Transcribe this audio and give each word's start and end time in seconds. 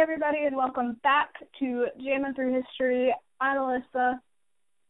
everybody, 0.00 0.46
and 0.46 0.56
welcome 0.56 0.96
back 1.02 1.28
to 1.58 1.84
Jamming 2.02 2.32
Through 2.32 2.54
History. 2.54 3.14
I'm 3.38 3.58
Alyssa. 3.58 4.18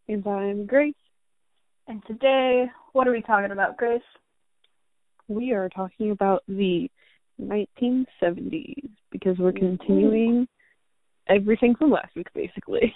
And 0.07 0.25
I'm 0.25 0.67
Grace. 0.67 0.95
And 1.89 2.01
today, 2.07 2.67
what 2.93 3.09
are 3.09 3.11
we 3.11 3.21
talking 3.21 3.51
about, 3.51 3.77
Grace? 3.77 4.01
We 5.27 5.51
are 5.51 5.69
talking 5.69 6.13
about 6.13 6.45
the 6.47 6.89
1970s 7.43 8.89
because 9.11 9.37
we're 9.37 9.51
continuing 9.51 10.47
everything 11.29 11.75
from 11.75 11.91
last 11.91 12.15
week, 12.15 12.29
basically. 12.33 12.95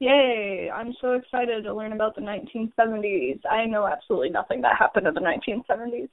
Yay! 0.00 0.70
I'm 0.70 0.92
so 1.00 1.14
excited 1.14 1.64
to 1.64 1.74
learn 1.74 1.94
about 1.94 2.14
the 2.14 2.20
1970s. 2.20 3.40
I 3.50 3.64
know 3.64 3.86
absolutely 3.86 4.28
nothing 4.28 4.60
that 4.60 4.76
happened 4.78 5.06
in 5.06 5.14
the 5.14 5.20
1970s. 5.20 6.10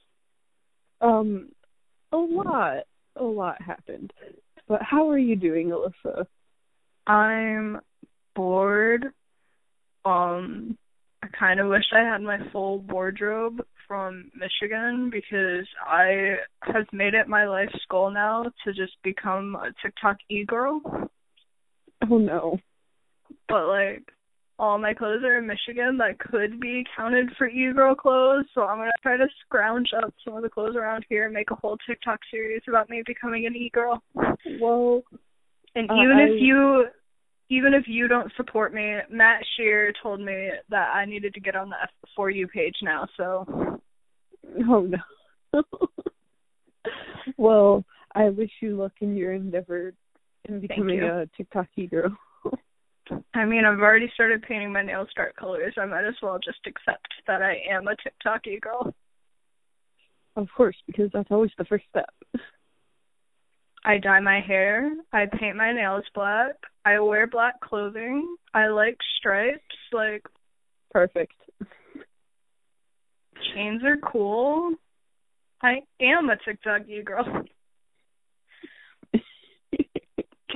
Um, 1.02 1.50
a 2.10 2.16
lot, 2.16 2.84
a 3.16 3.24
lot 3.24 3.60
happened. 3.60 4.14
But 4.68 4.82
how 4.82 5.08
are 5.08 5.18
you 5.18 5.34
doing, 5.34 5.70
Alyssa? 5.70 6.26
I'm 7.06 7.80
bored. 8.36 9.06
Um, 10.04 10.76
I 11.22 11.28
kind 11.38 11.58
of 11.58 11.68
wish 11.68 11.84
I 11.92 12.00
had 12.00 12.20
my 12.20 12.38
full 12.52 12.80
wardrobe 12.80 13.62
from 13.86 14.30
Michigan 14.34 15.10
because 15.10 15.66
I 15.86 16.36
have 16.60 16.86
made 16.92 17.14
it 17.14 17.26
my 17.26 17.46
life's 17.46 17.80
goal 17.90 18.10
now 18.10 18.44
to 18.64 18.72
just 18.74 18.92
become 19.02 19.56
a 19.56 19.72
TikTok 19.82 20.18
e-girl. 20.28 20.82
Oh 22.08 22.18
no. 22.18 22.58
But 23.48 23.66
like 23.66 24.12
all 24.58 24.78
my 24.78 24.92
clothes 24.92 25.22
are 25.24 25.38
in 25.38 25.46
Michigan 25.46 25.98
that 25.98 26.18
could 26.18 26.60
be 26.60 26.84
counted 26.96 27.30
for 27.36 27.46
e-girl 27.46 27.94
clothes, 27.94 28.46
so 28.54 28.62
I'm 28.62 28.78
gonna 28.78 28.90
try 29.02 29.16
to 29.16 29.26
scrounge 29.44 29.90
up 29.96 30.12
some 30.24 30.34
of 30.34 30.42
the 30.42 30.48
clothes 30.48 30.76
around 30.76 31.04
here 31.08 31.26
and 31.26 31.34
make 31.34 31.50
a 31.50 31.54
whole 31.54 31.76
TikTok 31.86 32.20
series 32.30 32.62
about 32.68 32.90
me 32.90 33.02
becoming 33.06 33.46
an 33.46 33.54
e-girl. 33.54 34.02
Well, 34.60 35.02
and 35.74 35.90
uh, 35.90 35.94
even 35.94 36.16
I... 36.18 36.24
if 36.24 36.42
you 36.42 36.86
even 37.50 37.72
if 37.72 37.84
you 37.86 38.08
don't 38.08 38.32
support 38.36 38.74
me, 38.74 38.96
Matt 39.10 39.42
Shear 39.56 39.92
told 40.02 40.20
me 40.20 40.50
that 40.68 40.90
I 40.94 41.06
needed 41.06 41.32
to 41.34 41.40
get 41.40 41.56
on 41.56 41.70
the 41.70 41.76
F 41.82 41.90
for 42.14 42.28
you 42.28 42.46
page 42.46 42.76
now, 42.82 43.06
so 43.16 43.46
Oh 44.70 44.88
no. 45.52 45.62
well, 47.36 47.84
I 48.14 48.30
wish 48.30 48.50
you 48.60 48.76
luck 48.76 48.92
in 49.00 49.16
your 49.16 49.32
endeavor 49.32 49.94
in 50.44 50.60
becoming 50.60 51.02
a 51.02 51.28
TikTok 51.36 51.68
e-girl. 51.76 52.16
I 53.34 53.44
mean, 53.44 53.64
I've 53.64 53.80
already 53.80 54.10
started 54.14 54.42
painting 54.42 54.72
my 54.72 54.82
nails 54.82 55.08
dark 55.14 55.36
colors. 55.36 55.74
I 55.78 55.86
might 55.86 56.04
as 56.04 56.14
well 56.22 56.38
just 56.38 56.58
accept 56.66 57.08
that 57.26 57.42
I 57.42 57.56
am 57.70 57.86
a 57.88 57.96
TikTok 57.96 58.46
e-girl. 58.46 58.94
Of 60.36 60.48
course, 60.56 60.76
because 60.86 61.10
that's 61.12 61.30
always 61.30 61.50
the 61.58 61.64
first 61.64 61.84
step. 61.90 62.12
I 63.84 63.98
dye 63.98 64.20
my 64.20 64.40
hair. 64.40 64.92
I 65.12 65.26
paint 65.26 65.56
my 65.56 65.72
nails 65.72 66.04
black. 66.14 66.52
I 66.84 67.00
wear 67.00 67.26
black 67.26 67.60
clothing. 67.60 68.36
I 68.54 68.68
like 68.68 68.98
stripes. 69.18 69.62
Like, 69.92 70.26
perfect. 70.90 71.34
Chains 73.54 73.82
are 73.84 73.96
cool. 73.96 74.74
I 75.62 75.80
am 76.00 76.28
a 76.28 76.36
TikTok 76.36 76.88
e-girl. 76.88 77.44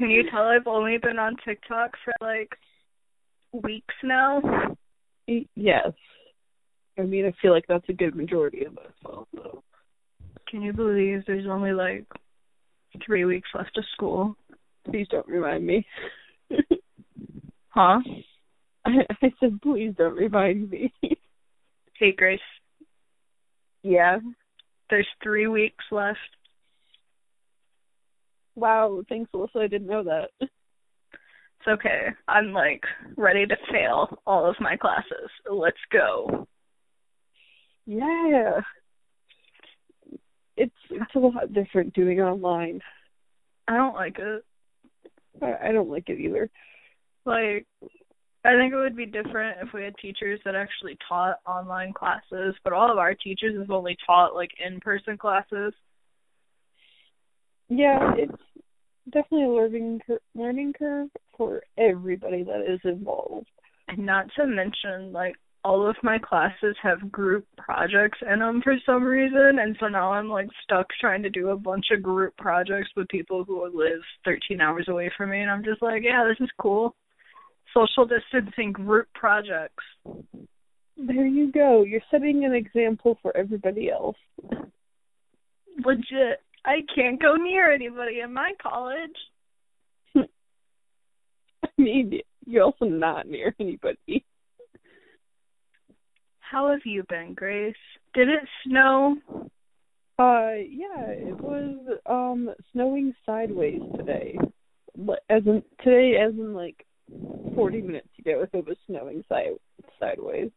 Can 0.03 0.11
you 0.11 0.29
tell 0.33 0.43
I've 0.43 0.67
only 0.67 0.99
been 0.99 1.21
on 1.21 1.37
TikTok 1.45 1.93
for 2.05 2.13
like 2.21 2.51
weeks 3.53 3.95
now? 4.03 4.43
Yes. 5.29 5.93
I 6.99 7.03
mean, 7.03 7.25
I 7.25 7.33
feel 7.41 7.53
like 7.53 7.67
that's 7.69 7.89
a 7.89 7.93
good 7.93 8.17
majority 8.17 8.65
of 8.65 8.77
us 8.79 8.93
also. 9.05 9.63
Can 10.49 10.61
you 10.61 10.73
believe 10.73 11.23
there's 11.25 11.47
only 11.49 11.71
like 11.71 12.05
three 13.07 13.25
weeks 13.25 13.49
left 13.55 13.79
of 13.79 13.85
school? 13.93 14.37
Please 14.91 15.07
don't 15.09 15.29
remind 15.29 15.65
me. 15.65 15.87
huh? 17.69 18.01
I, 18.85 18.91
I 19.23 19.33
said, 19.39 19.61
please 19.63 19.95
don't 19.97 20.17
remind 20.17 20.69
me. 20.69 20.93
hey, 22.01 22.11
Grace. 22.11 22.41
Yeah. 23.85 24.19
There's 24.91 25.07
three 25.23 25.47
weeks 25.47 25.85
left. 25.93 26.19
Wow, 28.55 29.03
thanks, 29.09 29.31
Alyssa. 29.35 29.63
I 29.63 29.67
didn't 29.67 29.89
know 29.89 30.05
that. 30.05 30.31
It's 30.41 31.69
okay. 31.69 32.09
I'm 32.27 32.53
like 32.53 32.83
ready 33.17 33.47
to 33.47 33.57
fail 33.71 34.19
all 34.27 34.49
of 34.49 34.57
my 34.61 34.77
classes. 34.77 35.31
Let's 35.51 35.77
go. 35.93 36.47
Yeah. 37.87 38.61
It's 40.57 40.75
it's 40.91 41.15
a 41.15 41.19
lot 41.19 41.53
different 41.53 41.95
doing 41.95 42.21
online. 42.21 42.81
I 43.69 43.77
don't 43.77 43.95
like 43.95 44.19
it. 44.19 44.45
I, 45.41 45.69
I 45.69 45.73
don't 45.73 45.89
like 45.89 46.09
it 46.09 46.21
either. 46.21 46.51
Like 47.25 47.67
I 48.45 48.57
think 48.57 48.73
it 48.73 48.77
would 48.77 48.97
be 48.97 49.07
different 49.07 49.59
if 49.63 49.73
we 49.73 49.85
had 49.85 49.95
teachers 49.99 50.41
that 50.45 50.57
actually 50.57 50.99
taught 51.09 51.37
online 51.47 51.93
classes, 51.93 52.57
but 52.65 52.73
all 52.73 52.91
of 52.91 52.99
our 52.99 53.15
teachers 53.15 53.57
have 53.57 53.71
only 53.71 53.97
taught 54.05 54.35
like 54.35 54.51
in-person 54.65 55.17
classes. 55.17 55.73
Yeah, 57.75 58.15
it's 58.17 58.43
definitely 59.07 59.45
a 59.45 59.51
learning 59.51 60.01
cur- 60.07 60.21
learning 60.35 60.75
curve 60.79 61.09
for 61.37 61.63
everybody 61.79 62.43
that 62.43 62.71
is 62.71 62.81
involved. 62.85 63.49
And 63.89 64.07
not 64.07 64.27
to 64.37 64.47
mention, 64.47 65.13
like 65.13 65.37
all 65.65 65.89
of 65.89 65.97
my 66.03 66.19
classes 66.19 66.77
have 66.83 67.11
group 67.11 67.47
projects 67.57 68.19
in 68.21 68.41
them 68.41 68.61
for 68.63 68.75
some 68.85 69.05
reason, 69.05 69.59
and 69.61 69.77
so 69.81 69.89
now 69.89 70.13
I'm 70.13 70.29
like 70.29 70.49
stuck 70.63 70.87
trying 71.01 71.23
to 71.23 71.31
do 71.31 71.49
a 71.49 71.57
bunch 71.57 71.87
of 71.93 72.03
group 72.03 72.37
projects 72.37 72.91
with 72.97 73.09
people 73.09 73.45
who 73.45 73.65
live 73.73 74.01
13 74.25 74.61
hours 74.61 74.87
away 74.89 75.11
from 75.17 75.31
me, 75.31 75.41
and 75.41 75.51
I'm 75.51 75.65
just 75.65 75.83
like, 75.83 76.03
yeah, 76.05 76.25
this 76.29 76.45
is 76.45 76.51
cool 76.61 76.95
social 77.75 78.07
distancing 78.07 78.73
group 78.73 79.09
projects. 79.15 79.85
There 80.97 81.27
you 81.27 81.51
go. 81.51 81.83
You're 81.83 82.03
setting 82.11 82.45
an 82.45 82.55
example 82.55 83.19
for 83.23 83.37
everybody 83.37 83.91
else. 83.91 84.17
Legit. 85.85 86.41
I 86.65 86.83
can't 86.95 87.21
go 87.21 87.35
near 87.35 87.73
anybody 87.73 88.21
in 88.21 88.33
my 88.33 88.53
college. 88.63 89.11
I 90.17 91.69
mean, 91.77 92.21
you're 92.47 92.65
also 92.65 92.85
not 92.85 93.27
near 93.27 93.55
anybody. 93.59 94.25
How 96.39 96.71
have 96.71 96.81
you 96.85 97.05
been, 97.09 97.35
Grace? 97.35 97.75
Did 98.15 98.29
it 98.29 98.47
snow? 98.65 99.17
Uh, 100.19 100.61
yeah, 100.69 101.07
it 101.09 101.41
was 101.41 101.99
um 102.07 102.51
snowing 102.73 103.15
sideways 103.25 103.81
today. 103.97 104.39
As 105.31 105.43
in 105.47 105.63
today, 105.83 106.17
as 106.19 106.35
in 106.35 106.53
like 106.53 106.87
40 107.55 107.83
minutes 107.83 108.09
ago 108.19 108.47
it 108.53 108.67
was 108.67 108.77
snowing 108.87 109.25
side 109.29 109.49
sideways. 109.99 110.51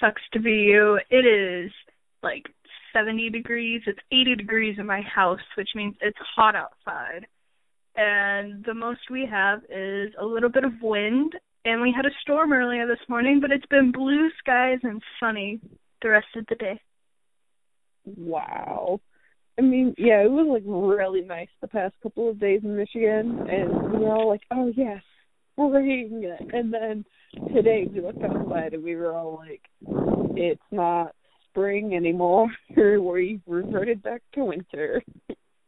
Sucks 0.00 0.22
to 0.32 0.40
be 0.40 0.50
you. 0.50 1.00
It 1.10 1.24
is 1.26 1.72
like 2.22 2.44
70 2.92 3.30
degrees. 3.30 3.82
It's 3.86 3.98
80 4.10 4.36
degrees 4.36 4.76
in 4.78 4.86
my 4.86 5.02
house, 5.02 5.40
which 5.56 5.70
means 5.74 5.94
it's 6.00 6.18
hot 6.36 6.54
outside. 6.54 7.26
And 7.94 8.64
the 8.64 8.74
most 8.74 9.00
we 9.10 9.26
have 9.30 9.60
is 9.68 10.12
a 10.20 10.24
little 10.24 10.48
bit 10.48 10.64
of 10.64 10.72
wind. 10.80 11.34
And 11.64 11.80
we 11.80 11.92
had 11.94 12.06
a 12.06 12.14
storm 12.22 12.52
earlier 12.52 12.86
this 12.86 13.08
morning, 13.08 13.40
but 13.40 13.52
it's 13.52 13.66
been 13.66 13.92
blue 13.92 14.30
skies 14.38 14.78
and 14.82 15.02
sunny 15.20 15.60
the 16.02 16.10
rest 16.10 16.26
of 16.36 16.46
the 16.48 16.56
day. 16.56 16.80
Wow. 18.04 19.00
I 19.58 19.62
mean, 19.62 19.94
yeah, 19.98 20.22
it 20.22 20.30
was 20.30 20.46
like 20.48 20.62
really 20.66 21.20
nice 21.20 21.48
the 21.60 21.68
past 21.68 21.94
couple 22.02 22.30
of 22.30 22.40
days 22.40 22.62
in 22.64 22.76
Michigan, 22.76 23.46
and 23.48 23.92
we 23.92 23.98
were 23.98 24.14
all 24.14 24.28
like, 24.28 24.42
"Oh 24.50 24.72
yes, 24.74 25.02
spring!" 25.52 26.34
And 26.52 26.72
then 26.72 27.04
today 27.54 27.86
we 27.92 28.00
looked 28.00 28.22
outside 28.22 28.72
and 28.72 28.82
we 28.82 28.96
were 28.96 29.14
all 29.14 29.36
like, 29.36 29.62
"It's 30.36 30.62
not 30.70 31.14
spring 31.52 31.94
anymore. 31.94 32.48
we 32.76 33.40
reverted 33.46 34.02
back 34.02 34.22
to 34.34 34.44
winter." 34.44 35.02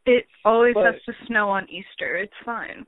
It 0.06 0.27
always 0.45 0.75
but, 0.75 0.84
has 0.84 0.95
to 1.06 1.12
snow 1.27 1.49
on 1.49 1.67
Easter. 1.71 2.17
It's 2.17 2.33
fine. 2.45 2.84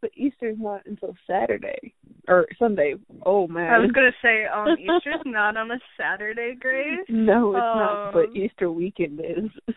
But 0.00 0.12
Easter's 0.16 0.56
not 0.58 0.80
until 0.86 1.14
Saturday 1.26 1.94
or 2.26 2.46
Sunday. 2.58 2.94
Oh 3.26 3.46
man. 3.46 3.72
I 3.72 3.78
was 3.78 3.90
gonna 3.92 4.12
say 4.22 4.46
um 4.46 4.68
Easter's 4.78 5.20
not 5.26 5.58
on 5.58 5.70
a 5.70 5.78
Saturday, 5.98 6.54
Grace. 6.58 7.04
No, 7.08 7.50
it's 7.50 7.62
um, 7.62 7.78
not. 7.78 8.12
But 8.12 8.34
Easter 8.34 8.70
weekend 8.72 9.20
is. 9.20 9.74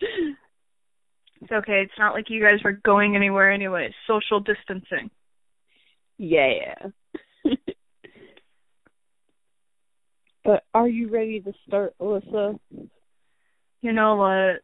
it's 0.00 1.52
okay. 1.52 1.82
It's 1.82 1.98
not 1.98 2.12
like 2.12 2.28
you 2.28 2.42
guys 2.42 2.62
were 2.62 2.78
going 2.84 3.16
anywhere 3.16 3.50
anyway. 3.50 3.94
Social 4.06 4.40
distancing. 4.40 5.10
Yeah. 6.18 6.74
But 10.50 10.64
are 10.74 10.88
you 10.88 11.08
ready 11.08 11.38
to 11.38 11.52
start, 11.64 11.94
Alyssa? 12.00 12.58
You 13.82 13.92
know 13.92 14.16
what? 14.16 14.62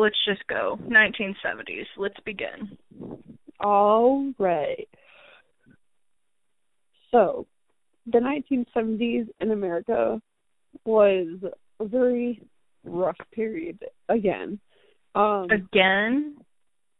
Let's 0.00 0.14
just 0.24 0.46
go. 0.46 0.78
1970s. 0.80 1.86
Let's 1.96 2.20
begin. 2.24 2.78
All 3.58 4.32
right. 4.38 4.88
So, 7.10 7.48
the 8.06 8.18
1970s 8.20 9.26
in 9.40 9.50
America 9.50 10.22
was 10.84 11.26
a 11.80 11.84
very 11.84 12.40
rough 12.84 13.18
period 13.32 13.80
again. 14.08 14.60
Um, 15.16 15.48
Again? 15.50 16.36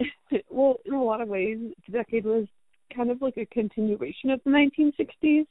well, 0.50 0.78
in 0.84 0.92
a 0.92 1.04
lot 1.04 1.20
of 1.20 1.28
ways, 1.28 1.58
the 1.86 1.92
decade 1.92 2.24
was 2.24 2.48
kind 2.96 3.12
of 3.12 3.22
like 3.22 3.36
a 3.36 3.46
continuation 3.46 4.30
of 4.30 4.40
the 4.44 4.50
1960s. 4.50 5.46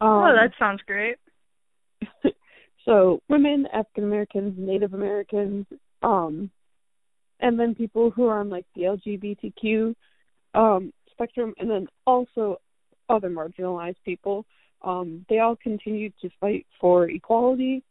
Um, 0.00 0.08
oh, 0.08 0.34
that 0.34 0.50
sounds 0.58 0.80
great. 0.84 1.18
so 2.84 3.20
women, 3.28 3.66
African 3.72 4.04
Americans, 4.04 4.54
Native 4.56 4.94
Americans, 4.94 5.66
um, 6.02 6.50
and 7.40 7.58
then 7.58 7.74
people 7.74 8.10
who 8.10 8.26
are 8.26 8.40
on 8.40 8.48
like 8.48 8.66
the 8.74 8.82
LGBTQ 8.82 9.94
um, 10.54 10.92
spectrum, 11.10 11.54
and 11.58 11.70
then 11.70 11.88
also 12.06 12.60
other 13.08 13.30
marginalized 13.30 13.96
people. 14.04 14.44
Um, 14.82 15.24
they 15.28 15.38
all 15.38 15.56
continue 15.56 16.10
to 16.22 16.30
fight 16.40 16.66
for 16.80 17.08
equality, 17.08 17.82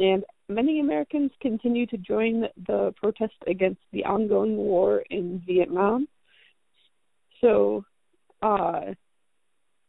and 0.00 0.24
many 0.48 0.80
Americans 0.80 1.30
continue 1.40 1.86
to 1.86 1.96
join 1.96 2.46
the 2.66 2.92
protest 2.96 3.34
against 3.46 3.80
the 3.92 4.04
ongoing 4.04 4.56
war 4.56 5.04
in 5.10 5.42
Vietnam. 5.46 6.08
So, 7.40 7.84
uh, 8.42 8.94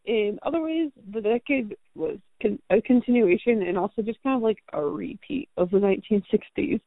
in 0.06 0.40
other 0.44 0.62
ways, 0.62 0.92
the 1.14 1.22
decade 1.22 1.76
was 1.96 2.18
con- 2.46 2.60
a 2.70 2.82
continuation 2.82 3.64
and 3.64 3.78
also 3.78 4.02
just 4.02 4.22
kind 4.24 4.36
of 4.36 4.44
like 4.44 4.60
a 4.74 4.82
repeat 4.82 5.50
of 5.58 5.72
the 5.72 5.78
1960s. 5.78 6.82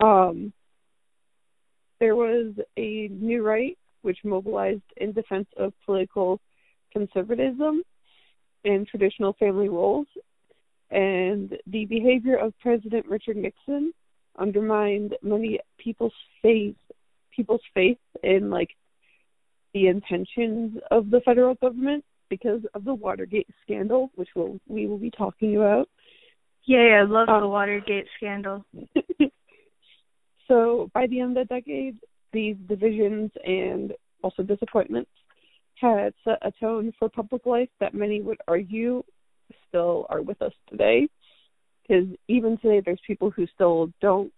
Um, 0.00 0.52
there 2.00 2.14
was 2.14 2.54
a 2.76 3.08
new 3.08 3.42
right 3.42 3.76
which 4.02 4.18
mobilized 4.24 4.82
in 4.96 5.12
defense 5.12 5.48
of 5.56 5.72
political 5.84 6.40
conservatism 6.92 7.82
and 8.64 8.86
traditional 8.86 9.32
family 9.34 9.68
roles, 9.68 10.06
and 10.90 11.56
the 11.66 11.84
behavior 11.86 12.36
of 12.36 12.54
President 12.60 13.06
Richard 13.06 13.36
Nixon 13.36 13.92
undermined 14.38 15.16
many 15.22 15.60
people's 15.78 16.12
faith 16.42 16.76
people's 17.34 17.62
faith 17.72 17.98
in 18.24 18.50
like 18.50 18.70
the 19.74 19.86
intentions 19.86 20.76
of 20.90 21.08
the 21.10 21.20
federal 21.20 21.54
government 21.54 22.04
because 22.28 22.60
of 22.74 22.84
the 22.84 22.94
Watergate 22.94 23.48
scandal, 23.62 24.10
which 24.14 24.28
we'll, 24.34 24.58
we 24.66 24.86
will 24.86 24.98
be 24.98 25.10
talking 25.10 25.56
about. 25.56 25.88
Yeah, 26.66 27.00
I 27.00 27.02
love 27.02 27.28
um, 27.28 27.40
the 27.40 27.48
Watergate 27.48 28.06
scandal. 28.16 28.64
so 30.48 30.90
by 30.92 31.06
the 31.06 31.20
end 31.20 31.38
of 31.38 31.48
the 31.48 31.54
decade, 31.54 31.96
these 32.32 32.56
divisions 32.68 33.30
and 33.44 33.92
also 34.22 34.42
disappointments 34.42 35.10
had 35.80 36.12
set 36.24 36.38
a 36.42 36.52
tone 36.60 36.92
for 36.98 37.08
public 37.08 37.46
life 37.46 37.68
that 37.80 37.94
many 37.94 38.20
would 38.20 38.38
argue 38.48 39.02
still 39.68 40.06
are 40.10 40.22
with 40.22 40.40
us 40.42 40.52
today. 40.68 41.08
Because 41.86 42.06
even 42.28 42.58
today, 42.58 42.82
there's 42.84 43.00
people 43.06 43.30
who 43.30 43.46
still 43.54 43.90
don't 44.00 44.32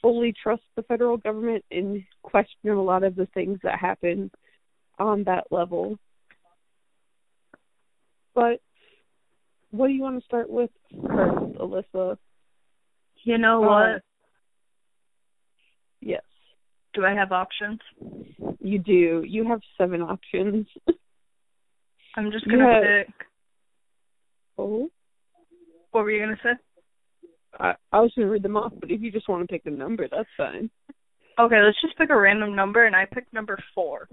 fully 0.00 0.32
trust 0.40 0.62
the 0.76 0.82
federal 0.82 1.16
government 1.16 1.64
and 1.70 2.02
question 2.22 2.70
a 2.70 2.82
lot 2.82 3.02
of 3.02 3.16
the 3.16 3.26
things 3.34 3.58
that 3.62 3.78
happen 3.78 4.30
on 4.98 5.24
that 5.24 5.44
level. 5.50 5.98
But 8.36 8.60
what 9.70 9.88
do 9.88 9.94
you 9.94 10.02
want 10.02 10.20
to 10.20 10.26
start 10.26 10.50
with 10.50 10.70
first, 10.92 11.58
Alyssa? 11.58 12.18
You 13.24 13.38
know 13.38 13.62
what? 13.62 13.68
Uh, 13.70 13.98
yes. 16.02 16.22
Do 16.92 17.04
I 17.04 17.14
have 17.14 17.32
options? 17.32 17.80
You 18.60 18.78
do. 18.78 19.24
You 19.26 19.48
have 19.48 19.60
seven 19.78 20.02
options. 20.02 20.66
I'm 22.16 22.30
just 22.30 22.46
gonna 22.46 22.72
have... 22.72 22.82
pick. 22.82 23.14
Oh. 24.58 24.90
What 25.90 26.04
were 26.04 26.10
you 26.10 26.22
gonna 26.22 26.36
say? 26.42 26.50
I 27.58 27.74
I 27.90 28.00
was 28.00 28.12
gonna 28.14 28.28
read 28.28 28.42
them 28.42 28.56
off, 28.58 28.72
but 28.78 28.90
if 28.90 29.00
you 29.00 29.10
just 29.10 29.30
want 29.30 29.42
to 29.42 29.52
pick 29.52 29.64
a 29.64 29.70
number, 29.70 30.08
that's 30.10 30.28
fine. 30.36 30.70
Okay, 31.38 31.60
let's 31.62 31.80
just 31.80 31.96
pick 31.96 32.10
a 32.10 32.16
random 32.16 32.54
number, 32.54 32.84
and 32.84 32.94
I 32.94 33.06
picked 33.06 33.32
number 33.32 33.58
four. 33.74 34.08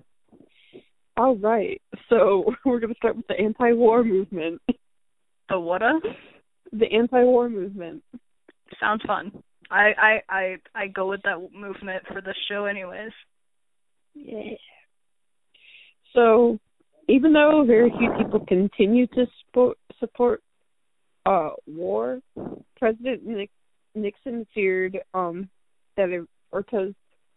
All 1.15 1.35
right. 1.35 1.81
So 2.09 2.45
we're 2.65 2.79
gonna 2.79 2.95
start 2.95 3.15
with 3.15 3.27
the 3.27 3.39
anti-war 3.39 4.03
movement. 4.03 4.61
The 5.49 5.59
what? 5.59 5.81
-a? 5.81 5.99
The 6.71 6.91
anti-war 6.91 7.49
movement. 7.49 8.03
Sounds 8.79 9.03
fun. 9.05 9.43
I 9.69 9.93
I 9.97 10.21
I 10.29 10.57
I 10.75 10.87
go 10.87 11.09
with 11.09 11.21
that 11.23 11.39
movement 11.53 12.03
for 12.07 12.21
the 12.21 12.33
show, 12.47 12.65
anyways. 12.65 13.11
Yeah. 14.13 14.57
So, 16.13 16.59
even 17.07 17.33
though 17.33 17.63
very 17.65 17.91
few 17.97 18.11
people 18.17 18.45
continue 18.45 19.07
to 19.07 19.25
support 19.39 19.77
support 19.99 20.43
uh 21.25 21.51
war, 21.65 22.21
President 22.77 23.25
Nick, 23.25 23.51
Nixon 23.95 24.45
feared 24.53 24.99
um 25.13 25.49
that 25.97 26.09
it 26.09 26.27
or 26.51 26.61
because 26.61 26.93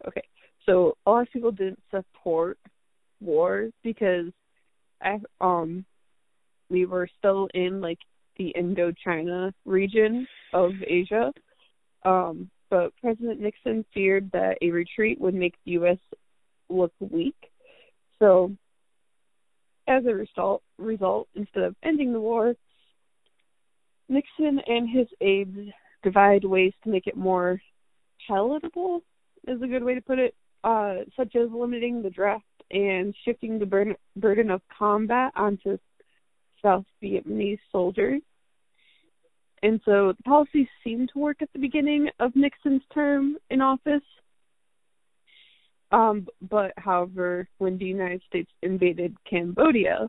okay, 0.07 0.25
so 0.67 0.97
a 1.07 1.11
lot 1.11 1.23
of 1.23 1.33
people 1.33 1.53
didn't 1.53 1.83
support 1.91 2.59
war 3.21 3.71
because 3.83 4.27
I 5.03 5.19
um 5.41 5.85
we 6.69 6.87
were 6.87 7.09
still 7.19 7.49
in 7.55 7.81
like 7.81 7.99
the 8.39 8.55
Indochina 8.57 9.53
region 9.65 10.27
of 10.53 10.73
Asia. 10.87 11.33
Um, 12.05 12.51
but 12.71 12.93
President 13.01 13.41
Nixon 13.41 13.85
feared 13.95 14.31
that 14.33 14.59
a 14.61 14.71
retreat 14.71 15.21
would 15.21 15.35
make 15.35 15.55
the 15.65 15.73
U.S. 15.73 15.99
look 16.69 16.93
weak. 17.01 17.37
So, 18.19 18.53
as 19.89 20.05
a 20.07 20.15
result, 20.15 20.63
result, 20.79 21.29
instead 21.35 21.63
of 21.63 21.77
ending 21.83 22.13
the 22.13 22.21
war, 22.21 22.55
Nixon 24.09 24.61
and 24.67 24.89
his 24.89 25.07
aides 25.21 25.57
devised 26.03 26.45
ways 26.45 26.73
to 26.85 26.91
make 26.91 27.07
it 27.07 27.17
more 27.17 27.61
palatable, 28.27 29.03
is 29.47 29.63
a 29.63 29.67
good 29.67 29.85
way 29.85 29.95
to 29.95 30.01
put 30.01 30.19
it, 30.19 30.35
uh, 30.65 30.97
such 31.17 31.37
as 31.37 31.49
limiting 31.53 32.03
the 32.03 32.11
draft 32.11 32.45
and 32.71 33.15
shifting 33.25 33.59
the 33.59 33.67
burden, 33.67 33.97
burden 34.17 34.51
of 34.51 34.61
combat 34.77 35.33
onto 35.37 35.79
South 36.63 36.85
Vietnamese 37.03 37.61
soldiers. 37.71 38.23
And 39.63 39.81
so 39.85 40.13
the 40.17 40.23
policies 40.23 40.67
seemed 40.85 41.11
to 41.13 41.19
work 41.19 41.43
at 41.43 41.53
the 41.53 41.59
beginning 41.59 42.09
of 42.21 42.37
Nixon's 42.37 42.83
term 42.93 43.37
in 43.51 43.61
office. 43.61 44.03
Um, 45.93 46.27
but 46.43 46.73
however, 46.77 47.49
when 47.59 47.79
the 47.79 47.85
United 47.85 48.23
States 48.29 48.51
invaded 48.63 49.17
Cambodia, 49.29 50.09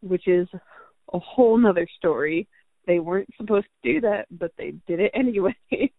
which 0.00 0.28
is 0.28 0.48
a 1.12 1.18
whole 1.18 1.58
nother 1.58 1.86
story, 1.98 2.48
they 2.86 2.98
weren't 2.98 3.28
supposed 3.36 3.66
to 3.82 3.92
do 3.94 4.00
that, 4.02 4.26
but 4.30 4.52
they 4.56 4.74
did 4.86 5.00
it 5.00 5.10
anyway. 5.14 5.56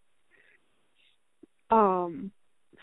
um, 1.70 2.32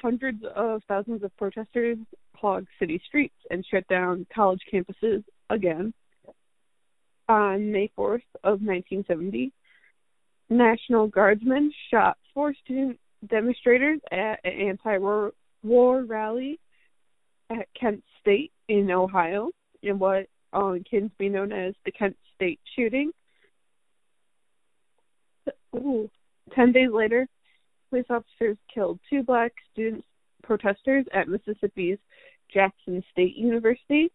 hundreds 0.04 0.44
of 0.54 0.82
thousands 0.86 1.22
of 1.22 1.34
protesters 1.38 1.96
clogged 2.36 2.68
city 2.78 3.00
streets 3.06 3.34
and 3.50 3.64
shut 3.70 3.88
down 3.88 4.26
college 4.34 4.60
campuses 4.70 5.24
again. 5.48 5.94
On 7.26 7.72
May 7.72 7.90
4th 7.96 8.20
of 8.44 8.60
1970, 8.60 9.50
National 10.50 11.06
Guardsmen 11.06 11.72
shot 11.90 12.18
four 12.34 12.52
student 12.62 13.00
demonstrators 13.30 13.98
at 14.12 14.40
an 14.44 14.76
anti-war 14.84 15.32
rally 15.62 16.60
at 17.48 17.66
Kent 17.80 18.04
State 18.20 18.52
in 18.68 18.90
Ohio, 18.90 19.52
in 19.82 19.98
what 19.98 20.26
um, 20.52 20.84
can 20.88 21.10
be 21.18 21.30
known 21.30 21.50
as 21.50 21.72
the 21.86 21.92
Kent 21.92 22.14
State 22.34 22.60
shooting. 22.76 23.10
Ooh. 25.74 26.10
Ten 26.54 26.72
days 26.72 26.90
later, 26.92 27.26
police 27.94 28.06
officers 28.10 28.56
killed 28.72 28.98
two 29.08 29.22
black 29.22 29.52
student 29.72 30.04
protesters 30.42 31.04
at 31.14 31.28
Mississippi's 31.28 31.98
Jackson 32.52 33.04
State 33.12 33.36
University. 33.36 34.10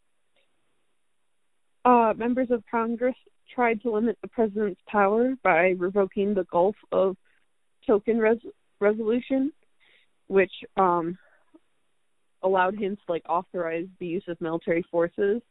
Uh, 1.86 2.14
members 2.18 2.52
of 2.52 2.62
Congress 2.70 3.16
tried 3.56 3.82
to 3.82 3.92
limit 3.92 4.18
the 4.22 4.28
president's 4.28 4.82
power 4.86 5.34
by 5.44 5.76
revoking 5.78 6.34
the 6.34 6.44
Gulf 6.52 6.76
of 6.92 7.16
Tonkin 7.88 8.20
res- 8.20 8.38
resolution, 8.82 9.54
which 10.28 10.52
um, 10.76 11.18
allowed 12.44 12.78
him 12.78 12.98
to 12.98 13.02
like 13.08 13.24
authorize 13.30 13.88
the 14.00 14.08
use 14.08 14.26
of 14.28 14.42
military 14.42 14.84
forces 14.92 15.42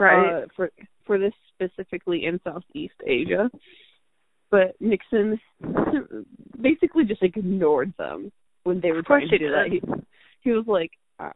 right. 0.00 0.42
uh, 0.42 0.46
for 0.56 0.72
for 1.06 1.20
this 1.20 1.32
specifically 1.54 2.24
in 2.24 2.40
Southeast 2.42 3.00
Asia 3.06 3.48
but 4.52 4.76
Nixon 4.78 5.40
basically 6.60 7.04
just 7.04 7.22
ignored 7.22 7.92
them 7.98 8.30
when 8.64 8.80
they 8.80 8.92
were 8.92 9.02
trying 9.02 9.28
to 9.28 9.38
do 9.38 9.50
that. 9.50 9.68
He, 9.70 9.82
he 10.42 10.50
was 10.50 10.66
like, 10.68 10.90
uh, 11.18 11.30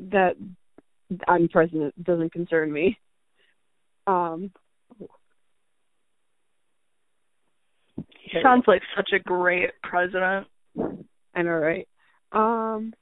"That 0.00 0.36
I'm 1.28 1.48
president 1.48 2.02
doesn't 2.02 2.32
concern 2.32 2.72
me." 2.72 2.98
Um, 4.06 4.50
sounds 8.42 8.64
like 8.66 8.82
such 8.96 9.10
a 9.12 9.18
great 9.18 9.70
president. 9.82 10.46
I 11.34 11.42
know, 11.42 11.50
right? 11.50 11.86
Um, 12.32 12.94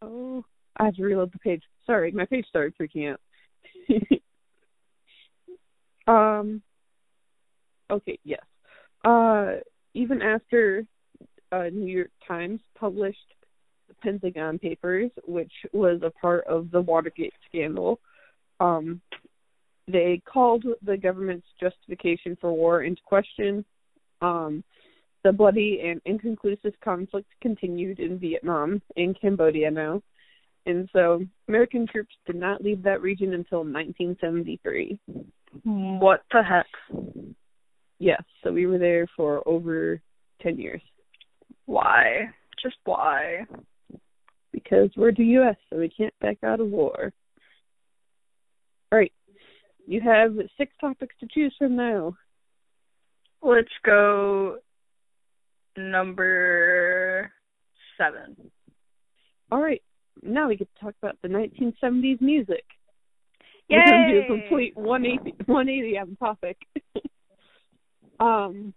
oh, 0.00 0.44
I 0.76 0.84
have 0.84 0.94
to 0.94 1.02
reload 1.02 1.32
the 1.32 1.38
page. 1.40 1.62
Sorry, 1.86 2.12
my 2.12 2.24
page 2.24 2.46
started 2.48 2.74
freaking 2.80 3.12
out. 3.12 3.20
um, 6.40 6.62
Okay, 7.90 8.18
yes. 8.24 8.42
Uh, 9.04 9.56
even 9.94 10.22
after 10.22 10.84
uh, 11.52 11.64
New 11.72 11.92
York 11.92 12.10
Times 12.26 12.60
published 12.78 13.18
the 13.88 13.94
Pentagon 14.02 14.58
Papers, 14.58 15.10
which 15.26 15.52
was 15.72 16.00
a 16.02 16.10
part 16.10 16.44
of 16.46 16.70
the 16.70 16.80
Watergate 16.80 17.34
scandal. 17.48 18.00
Um, 18.60 19.00
they 19.88 20.20
called 20.24 20.64
the 20.82 20.96
government's 20.96 21.46
justification 21.60 22.36
for 22.40 22.52
war 22.52 22.82
into 22.82 23.00
question. 23.04 23.64
Um, 24.20 24.64
the 25.22 25.32
bloody 25.32 25.80
and 25.84 26.00
inconclusive 26.04 26.74
conflict 26.82 27.28
continued 27.40 28.00
in 28.00 28.18
Vietnam 28.18 28.82
and 28.96 29.18
Cambodia 29.20 29.70
now. 29.70 30.02
And 30.66 30.88
so 30.92 31.24
American 31.48 31.86
troops 31.86 32.14
did 32.26 32.36
not 32.36 32.62
leave 32.62 32.82
that 32.82 33.00
region 33.00 33.34
until 33.34 33.60
1973. 33.60 34.98
What 35.62 36.22
the 36.32 36.42
heck? 36.42 36.66
Yes, 37.98 38.22
so 38.44 38.52
we 38.52 38.66
were 38.66 38.78
there 38.78 39.06
for 39.16 39.46
over 39.48 40.00
10 40.42 40.58
years. 40.58 40.82
Why? 41.64 42.30
Just 42.62 42.76
why? 42.84 43.46
Because 44.52 44.90
we're 44.96 45.12
the 45.12 45.24
U.S., 45.24 45.56
so 45.70 45.78
we 45.78 45.88
can't 45.88 46.14
back 46.20 46.38
out 46.44 46.60
of 46.60 46.68
war. 46.68 47.12
All 48.92 48.98
right, 48.98 49.12
you 49.86 50.00
have 50.00 50.36
six 50.56 50.72
topics 50.80 51.14
to 51.20 51.26
choose 51.32 51.54
from 51.58 51.76
now. 51.76 52.16
Let's 53.42 53.68
go 53.84 54.58
number 55.76 57.32
seven. 57.98 58.36
All 59.50 59.60
right, 59.60 59.82
now 60.22 60.48
we 60.48 60.56
get 60.56 60.68
to 60.74 60.84
talk 60.84 60.94
about 61.02 61.18
the 61.22 61.28
1970s 61.28 62.20
music. 62.20 62.64
Yay! 63.68 63.78
We're 63.78 63.84
going 63.84 64.08
to 64.08 64.12
do 64.12 64.20
a 64.20 64.40
complete 64.40 64.76
180, 64.76 65.44
180 65.46 65.98
on 65.98 66.16
topic. 66.16 66.56
um, 68.20 68.74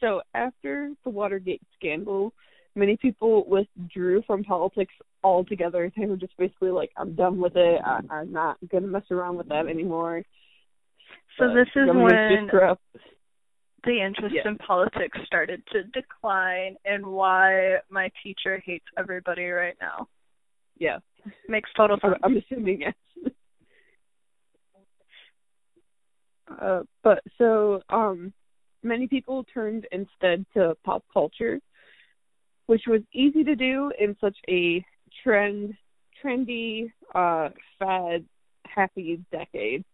so 0.00 0.22
after 0.34 0.90
the 1.04 1.10
Watergate 1.10 1.62
scandal, 1.76 2.32
many 2.74 2.96
people 2.96 3.44
withdrew 3.48 4.22
from 4.26 4.44
politics 4.44 4.94
altogether. 5.22 5.92
They 5.96 6.06
were 6.06 6.16
just 6.16 6.36
basically 6.36 6.70
like, 6.70 6.90
"I'm 6.96 7.14
done 7.14 7.40
with 7.40 7.56
it. 7.56 7.80
I, 7.84 8.00
I'm 8.10 8.32
not 8.32 8.56
going 8.70 8.82
to 8.82 8.88
mess 8.88 9.04
around 9.10 9.36
with 9.36 9.48
that 9.48 9.66
anymore." 9.66 10.24
So 11.38 11.48
But 11.48 11.54
this 11.54 11.68
is 11.76 11.88
when 11.88 12.48
the 13.84 14.00
interest 14.00 14.34
Yeah. 14.34 14.48
in 14.48 14.58
politics 14.58 15.18
started 15.26 15.62
to 15.72 15.84
decline 15.84 16.76
and 16.84 17.06
why 17.06 17.78
my 17.90 18.10
teacher 18.22 18.62
hates 18.64 18.84
everybody 18.96 19.48
right 19.48 19.76
now. 19.80 20.08
Yeah, 20.78 20.98
Makes 21.48 21.70
total 21.76 21.98
sense. 22.00 22.14
I'm 22.22 22.36
assuming 22.36 22.80
yes. 22.80 22.94
uh, 26.60 26.82
but 27.02 27.22
so 27.38 27.82
um, 27.88 28.32
many 28.82 29.06
people 29.06 29.44
turned 29.52 29.86
instead 29.92 30.44
to 30.54 30.74
pop 30.84 31.04
culture, 31.12 31.60
which 32.66 32.82
was 32.86 33.00
easy 33.12 33.44
to 33.44 33.54
do 33.54 33.92
in 33.98 34.16
such 34.20 34.36
a 34.48 34.84
trend, 35.22 35.74
trendy, 36.22 36.90
uh, 37.14 37.50
fad, 37.78 38.24
happy 38.66 39.20
decade. 39.30 39.84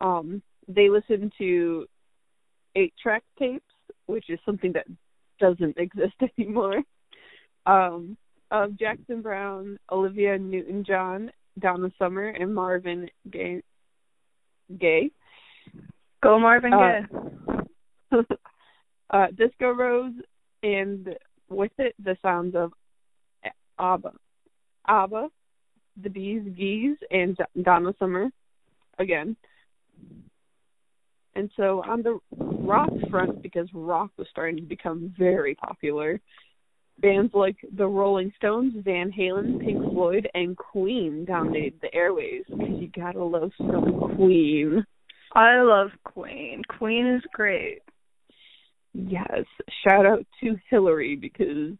Um, 0.00 0.42
they 0.68 0.88
listened 0.88 1.32
to 1.38 1.86
eight 2.74 2.94
track 3.02 3.22
tapes, 3.38 3.64
which 4.06 4.28
is 4.30 4.38
something 4.44 4.72
that 4.72 4.86
doesn't 5.40 5.76
exist 5.78 6.14
anymore. 6.38 6.82
Um, 7.66 8.16
of 8.50 8.78
Jackson 8.78 9.20
Browne, 9.20 9.78
Olivia 9.92 10.38
Newton 10.38 10.84
John, 10.86 11.30
Donna 11.58 11.90
Summer, 11.98 12.28
and 12.28 12.54
Marvin 12.54 13.10
Gaye. 13.30 13.62
Gaye. 14.80 15.10
Go 16.22 16.38
Marvin 16.38 16.72
Uh, 16.72 16.78
Gaye. 16.78 17.00
uh, 17.47 17.47
Uh, 19.10 19.28
Disco 19.38 19.70
Rose, 19.70 20.12
and 20.62 21.16
with 21.48 21.72
it 21.78 21.94
the 22.04 22.14
sounds 22.20 22.54
of 22.54 22.72
ABBA. 23.78 24.12
ABBA, 24.86 25.28
the 26.02 26.10
Bees, 26.10 26.42
Gees, 26.54 26.96
and 27.10 27.34
Donna 27.62 27.94
Summer, 27.98 28.28
again. 28.98 29.34
And 31.34 31.50
so 31.56 31.82
on 31.88 32.02
the 32.02 32.18
rock 32.30 32.90
front, 33.10 33.42
because 33.42 33.68
rock 33.72 34.10
was 34.18 34.26
starting 34.30 34.56
to 34.56 34.62
become 34.62 35.14
very 35.16 35.54
popular, 35.54 36.20
bands 36.98 37.32
like 37.32 37.56
the 37.76 37.86
Rolling 37.86 38.32
Stones, 38.36 38.74
Van 38.84 39.10
Halen, 39.10 39.58
Pink 39.64 39.82
Floyd, 39.84 40.28
and 40.34 40.56
Queen 40.56 41.24
dominated 41.24 41.80
the 41.80 41.94
airways. 41.94 42.42
Because 42.48 42.80
you 42.80 42.88
gotta 42.88 43.24
love 43.24 43.52
some 43.56 44.16
Queen. 44.16 44.84
I 45.32 45.60
love 45.60 45.90
Queen. 46.04 46.62
Queen 46.76 47.06
is 47.06 47.22
great. 47.32 47.80
Yes. 49.06 49.44
Shout 49.86 50.06
out 50.06 50.26
to 50.42 50.56
Hillary 50.70 51.14
because 51.14 51.76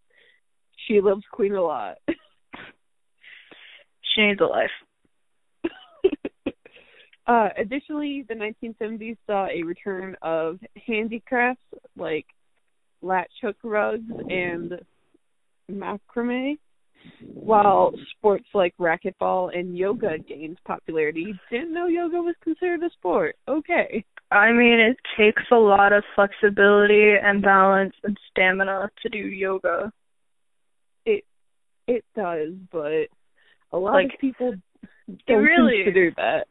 she 0.87 1.01
loves 1.01 1.25
Queen 1.33 1.55
a 1.55 1.63
lot. 1.63 1.97
She 4.15 4.23
needs 4.27 4.41
a 4.41 4.45
life. 4.45 4.71
uh, 7.27 7.49
additionally, 7.57 8.25
the 8.29 8.35
1970s 8.35 9.17
saw 9.27 9.47
a 9.47 9.63
return 9.63 10.17
of 10.23 10.59
handicrafts 10.87 11.63
like 11.97 12.27
latch 13.01 13.31
hook 13.43 13.57
rugs 13.63 14.11
and 14.29 14.81
macrame, 15.71 16.57
while 17.35 17.93
sports 18.17 18.47
like 18.55 18.75
racquetball 18.81 19.57
and 19.57 19.77
yoga 19.77 20.19
gained 20.19 20.59
popularity. 20.67 21.35
Didn't 21.51 21.75
know 21.75 21.87
yoga 21.87 22.17
was 22.17 22.35
considered 22.43 22.83
a 22.83 22.91
sport. 22.91 23.37
Okay. 23.47 24.05
I 24.31 24.53
mean, 24.53 24.79
it 24.79 24.99
takes 25.17 25.43
a 25.51 25.57
lot 25.57 25.93
of 25.93 26.05
flexibility 26.15 27.15
and 27.17 27.43
balance 27.43 27.95
and 28.05 28.17
stamina 28.31 28.91
to 29.03 29.09
do 29.09 29.19
yoga. 29.19 29.93
It 31.07 31.25
it 31.87 32.05
does, 32.15 32.53
but 32.71 33.09
a 33.73 33.79
lot 33.79 33.95
Like, 33.95 34.15
of 34.15 34.21
people 34.21 34.55
don't 35.27 35.43
really- 35.43 35.85
consider 35.85 36.11
that. 36.17 36.49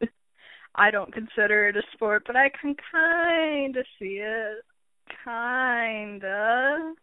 I 0.74 0.90
don't 0.90 1.12
consider 1.12 1.68
it 1.68 1.76
a 1.76 1.82
sport, 1.92 2.24
but 2.26 2.36
I 2.36 2.50
can 2.50 2.74
kind 2.90 3.76
of 3.76 3.86
see 3.98 4.18
it. 4.20 4.64
Kinda. 5.24 6.94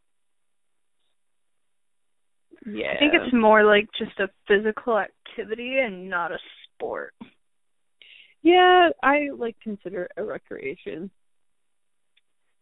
Yeah. 2.65 2.93
I 2.93 2.97
think 2.97 3.13
it's 3.13 3.33
more 3.33 3.63
like 3.63 3.87
just 3.97 4.19
a 4.19 4.29
physical 4.47 4.97
activity 4.97 5.79
and 5.79 6.09
not 6.09 6.31
a 6.31 6.39
sport. 6.63 7.13
Yeah, 8.45 8.89
I 9.01 9.29
like 9.35 9.55
consider 9.59 10.03
it 10.03 10.11
a 10.17 10.23
recreation. 10.23 11.09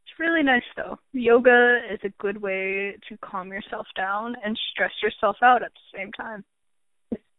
It's 0.05 0.17
really 0.17 0.41
nice 0.41 0.63
though. 0.77 0.97
Yoga 1.11 1.81
is 1.91 1.99
a 2.05 2.23
good 2.23 2.41
way 2.41 2.95
to 3.09 3.17
calm 3.17 3.49
yourself 3.51 3.85
down 3.93 4.37
and 4.45 4.57
stress 4.71 4.93
yourself 5.03 5.35
out 5.43 5.61
at 5.61 5.73
the 5.73 5.97
same 5.97 6.11
time. 6.13 6.45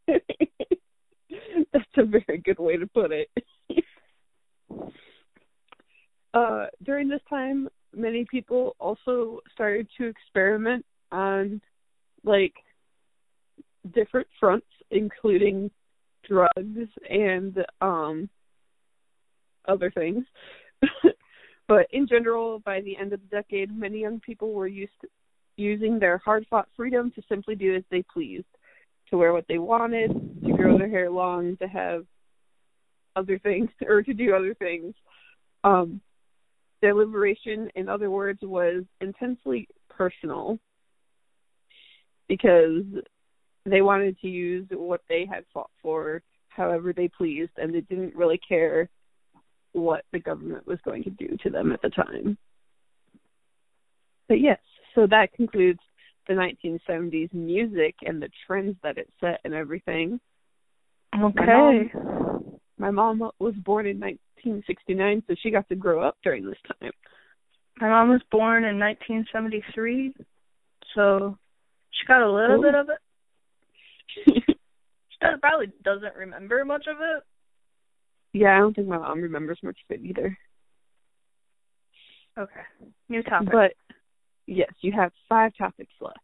That's 1.72 1.86
a 1.96 2.04
very 2.04 2.42
good 2.44 2.58
way 2.58 2.76
to 2.76 2.86
put 2.86 3.12
it. 3.12 3.30
uh, 6.34 6.66
during 6.82 7.08
this 7.08 7.22
time, 7.30 7.70
many 7.96 8.26
people 8.30 8.76
also 8.78 9.40
started 9.54 9.88
to 9.96 10.04
experiment 10.04 10.84
on 11.10 11.62
like 12.24 12.52
different 13.94 14.28
fronts, 14.38 14.66
including 14.90 15.70
drugs 16.28 16.88
and 17.08 17.64
um 17.80 18.28
other 19.66 19.90
things. 19.90 20.24
but 21.68 21.86
in 21.90 22.06
general, 22.06 22.58
by 22.60 22.80
the 22.82 22.96
end 22.96 23.12
of 23.12 23.20
the 23.20 23.36
decade, 23.36 23.76
many 23.76 24.00
young 24.00 24.20
people 24.20 24.52
were 24.52 24.66
used 24.66 24.92
to 25.00 25.08
using 25.56 25.98
their 25.98 26.18
hard-fought 26.18 26.68
freedom 26.76 27.12
to 27.12 27.22
simply 27.28 27.54
do 27.54 27.76
as 27.76 27.84
they 27.90 28.02
pleased, 28.12 28.44
to 29.08 29.16
wear 29.16 29.32
what 29.32 29.46
they 29.48 29.58
wanted, 29.58 30.10
to 30.44 30.52
grow 30.52 30.76
their 30.76 30.88
hair 30.88 31.08
long, 31.08 31.56
to 31.56 31.68
have 31.68 32.04
other 33.16 33.38
things 33.38 33.70
or 33.86 34.02
to 34.02 34.12
do 34.12 34.34
other 34.34 34.54
things. 34.54 34.94
Um 35.62 36.00
their 36.82 36.94
liberation, 36.94 37.70
in 37.76 37.88
other 37.88 38.10
words, 38.10 38.40
was 38.42 38.84
intensely 39.00 39.66
personal 39.88 40.58
because 42.28 42.84
they 43.64 43.83
wanted 43.83 44.18
to 44.21 44.28
use 44.28 44.66
what 44.71 45.00
they 45.09 45.26
had 45.30 45.44
fought 45.52 45.71
for 45.83 46.23
however 46.49 46.92
they 46.92 47.09
pleased 47.09 47.52
and 47.56 47.75
they 47.75 47.80
didn't 47.80 48.14
really 48.14 48.38
care 48.47 48.88
what 49.73 50.04
the 50.12 50.21
government 50.21 50.66
was 50.66 50.78
going 50.85 51.02
to 51.02 51.11
do 51.11 51.37
to 51.42 51.50
them 51.50 51.73
at 51.73 51.83
the 51.83 51.90
time. 51.90 52.38
But 54.28 54.40
yes, 54.40 54.61
so 54.94 55.06
that 55.09 55.33
concludes 55.35 55.80
the 56.28 56.35
1970s 56.35 57.33
music 57.35 57.97
and 58.02 58.23
the 58.23 58.30
trends 58.47 58.76
that 58.83 58.99
it 58.99 59.09
set 59.21 59.40
and 59.44 59.52
everything. 59.52 60.21
Okay. 61.14 61.92
My 62.78 62.90
mom 62.90 63.21
was 63.38 63.54
born 63.64 63.87
in 63.87 64.00
1969, 64.00 65.23
so 65.26 65.35
she 65.42 65.50
got 65.50 65.68
to 65.68 65.75
grow 65.75 66.06
up 66.06 66.16
during 66.23 66.47
this 66.47 66.59
time. 66.80 66.92
My 67.80 67.88
mom 67.88 68.09
was 68.09 68.23
born 68.30 68.64
in 68.64 68.78
1973, 68.78 70.14
so 70.94 71.37
she 71.90 72.06
got 72.06 72.23
a 72.23 72.30
little 72.30 72.59
Ooh. 72.59 72.62
bit 72.62 72.75
of 72.75 72.88
it. 72.88 72.99
She 74.14 74.44
does, 75.21 75.38
probably 75.40 75.73
doesn't 75.83 76.16
remember 76.16 76.64
much 76.64 76.87
of 76.88 76.97
it. 77.00 77.23
yeah, 78.33 78.56
I 78.56 78.59
don't 78.59 78.75
think 78.75 78.88
my 78.88 78.99
mom 78.99 79.23
remembers 79.23 79.59
much 79.62 79.78
of 79.88 79.97
it 79.97 80.04
either. 80.04 80.37
Okay. 82.37 82.61
New 83.09 83.23
topic. 83.23 83.49
But 83.52 83.73
Yes, 84.47 84.73
you 84.80 84.92
have 84.92 85.12
five 85.28 85.52
topics 85.56 85.92
left. 86.00 86.18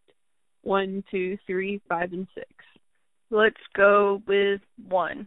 One, 0.62 1.02
two, 1.10 1.38
three, 1.46 1.80
five, 1.88 2.12
and 2.12 2.26
six. 2.34 2.48
Let's 3.30 3.60
go 3.74 4.22
with 4.26 4.60
one. 4.88 5.26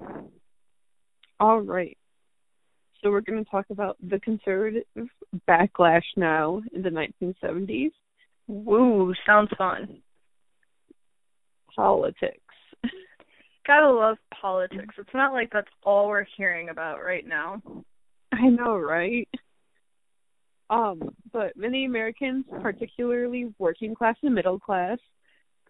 All 1.40 1.62
right. 1.62 1.98
So 3.02 3.10
we're 3.10 3.22
going 3.22 3.44
to 3.44 3.50
talk 3.50 3.66
about 3.70 3.98
the 4.08 4.20
conservative 4.20 4.84
backlash 5.50 6.04
now 6.16 6.62
in 6.74 6.84
the 6.84 6.90
1970s. 6.90 7.92
Woo, 8.48 9.14
sounds 9.26 9.50
fun. 9.58 10.02
Politics. 11.76 12.40
Gotta 13.66 13.90
love 13.90 14.18
politics. 14.42 14.96
It's 14.98 15.14
not 15.14 15.32
like 15.32 15.50
that's 15.52 15.70
all 15.84 16.10
we're 16.10 16.26
hearing 16.38 16.70
about 16.70 17.04
right 17.04 17.26
now. 17.26 17.62
I 18.32 18.50
know, 18.50 18.76
right? 18.78 19.30
Um, 20.70 21.16
but 21.32 21.56
many 21.56 21.86
Americans, 21.86 22.46
particularly 22.62 23.54
working 23.60 23.96
class 23.96 24.16
and 24.24 24.34
middle 24.34 24.60
class, 24.60 24.98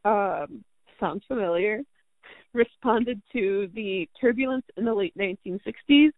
um, 0.06 0.64
sounds 1.00 1.24
familiar, 1.28 1.82
responded 2.54 3.22
to 3.34 3.70
the 3.76 4.10
turbulence 4.20 4.66
in 4.78 4.86
the 4.86 4.94
late 4.94 5.16
1960s. 5.18 6.12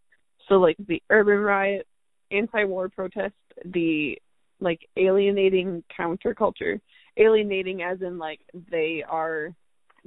So, 0.48 0.56
like 0.56 0.78
the 0.88 1.02
urban 1.10 1.40
riot, 1.40 1.88
anti-war 2.32 2.90
protest, 2.90 3.34
the 3.66 4.18
like 4.60 4.88
alienating 4.96 5.84
counterculture, 5.98 6.80
alienating 7.18 7.82
as 7.82 8.02
in 8.02 8.18
like 8.18 8.40
they 8.72 9.04
are 9.08 9.54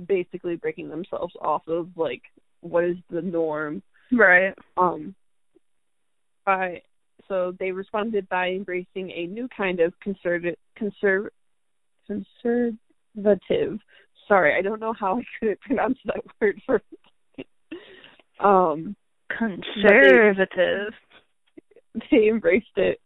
basically 0.07 0.57
breaking 0.57 0.88
themselves 0.88 1.35
off 1.40 1.67
of 1.69 1.88
like 1.97 2.23
what 2.61 2.85
is 2.85 2.97
the 3.11 3.23
norm, 3.23 3.83
right? 4.12 4.55
Um, 4.76 5.14
by 6.45 6.83
so 7.28 7.55
they 7.59 7.73
responded 7.73 8.28
by 8.28 8.49
embracing 8.50 9.11
a 9.11 9.26
new 9.26 9.49
kind 9.55 9.81
of 9.81 9.93
conservative 10.00 10.57
conserv 10.81 11.28
conservative. 12.07 13.78
Sorry, 14.26 14.55
I 14.59 14.62
don't 14.62 14.81
know 14.81 14.95
how 14.99 15.19
I 15.19 15.23
could 15.40 15.61
pronounce 15.61 15.99
that 16.07 16.23
word 16.40 16.61
for. 16.67 16.83
um, 18.45 18.97
conservative. 19.37 20.93
They, 21.95 22.00
they 22.11 22.28
embraced 22.28 22.67
it 22.76 23.00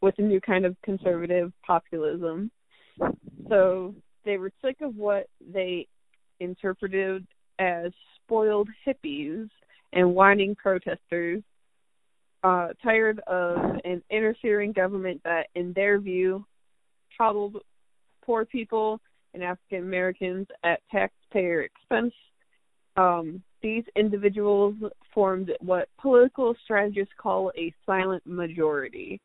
with 0.00 0.14
a 0.18 0.22
new 0.22 0.40
kind 0.40 0.66
of 0.66 0.76
conservative 0.84 1.52
populism. 1.66 2.50
So 3.48 3.94
they 4.24 4.36
were 4.36 4.50
sick 4.62 4.76
of 4.82 4.96
what 4.96 5.26
they 5.52 5.86
interpreted 6.42 7.26
as 7.58 7.92
spoiled 8.22 8.68
hippies 8.86 9.48
and 9.92 10.14
whining 10.14 10.54
protesters 10.54 11.42
uh, 12.44 12.68
tired 12.82 13.20
of 13.20 13.56
an 13.84 14.02
interfering 14.10 14.72
government 14.72 15.20
that, 15.24 15.46
in 15.54 15.72
their 15.74 16.00
view, 16.00 16.44
coddled 17.16 17.56
poor 18.24 18.44
people 18.44 19.00
and 19.34 19.42
African 19.42 19.78
Americans 19.78 20.46
at 20.64 20.80
taxpayer 20.90 21.62
expense. 21.62 22.12
Um, 22.96 23.42
these 23.62 23.84
individuals 23.96 24.74
formed 25.14 25.52
what 25.60 25.88
political 26.00 26.54
strategists 26.64 27.14
call 27.16 27.52
a 27.56 27.72
silent 27.86 28.26
majority. 28.26 29.20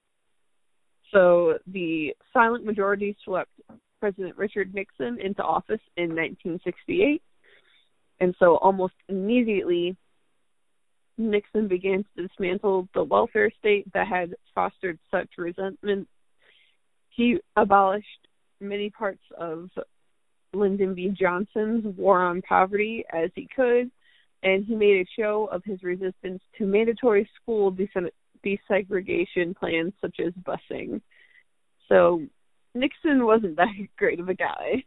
So 1.12 1.58
the 1.68 2.14
silent 2.34 2.66
majority 2.66 3.18
swept 3.24 3.52
President 4.00 4.38
Richard 4.38 4.74
Nixon 4.74 5.20
into 5.20 5.44
office 5.44 5.82
in 5.96 6.10
1968. 6.10 7.22
And 8.20 8.36
so 8.40 8.58
almost 8.58 8.94
immediately, 9.10 9.96
Nixon 11.18 11.68
began 11.68 12.04
to 12.04 12.28
dismantle 12.28 12.88
the 12.94 13.04
welfare 13.04 13.52
state 13.60 13.92
that 13.94 14.08
had 14.08 14.36
fostered 14.54 15.00
such 15.10 15.30
resentment. 15.38 16.08
He 17.10 17.40
abolished 17.56 18.28
many 18.60 18.90
parts 18.90 19.24
of 19.38 19.70
Lyndon 20.54 20.94
B. 20.94 21.10
Johnson's 21.10 21.86
War 21.98 22.22
on 22.22 22.42
Poverty 22.42 23.04
as 23.12 23.30
he 23.36 23.48
could, 23.56 23.92
and 24.44 24.66
he 24.66 24.76
made 24.76 25.02
a 25.02 25.10
show 25.20 25.50
of 25.52 25.64
his 25.64 25.82
resistance 25.84 26.42
to 26.58 26.66
mandatory 26.66 27.30
school 27.42 27.76
desegregation 28.46 29.56
plans 29.56 29.94
such 30.00 30.20
as 30.20 30.34
busing. 30.44 31.02
So 31.90 32.22
Nixon 32.80 33.26
wasn't 33.26 33.58
that 33.58 33.74
great 33.98 34.20
of 34.20 34.30
a 34.30 34.34
guy. 34.34 34.84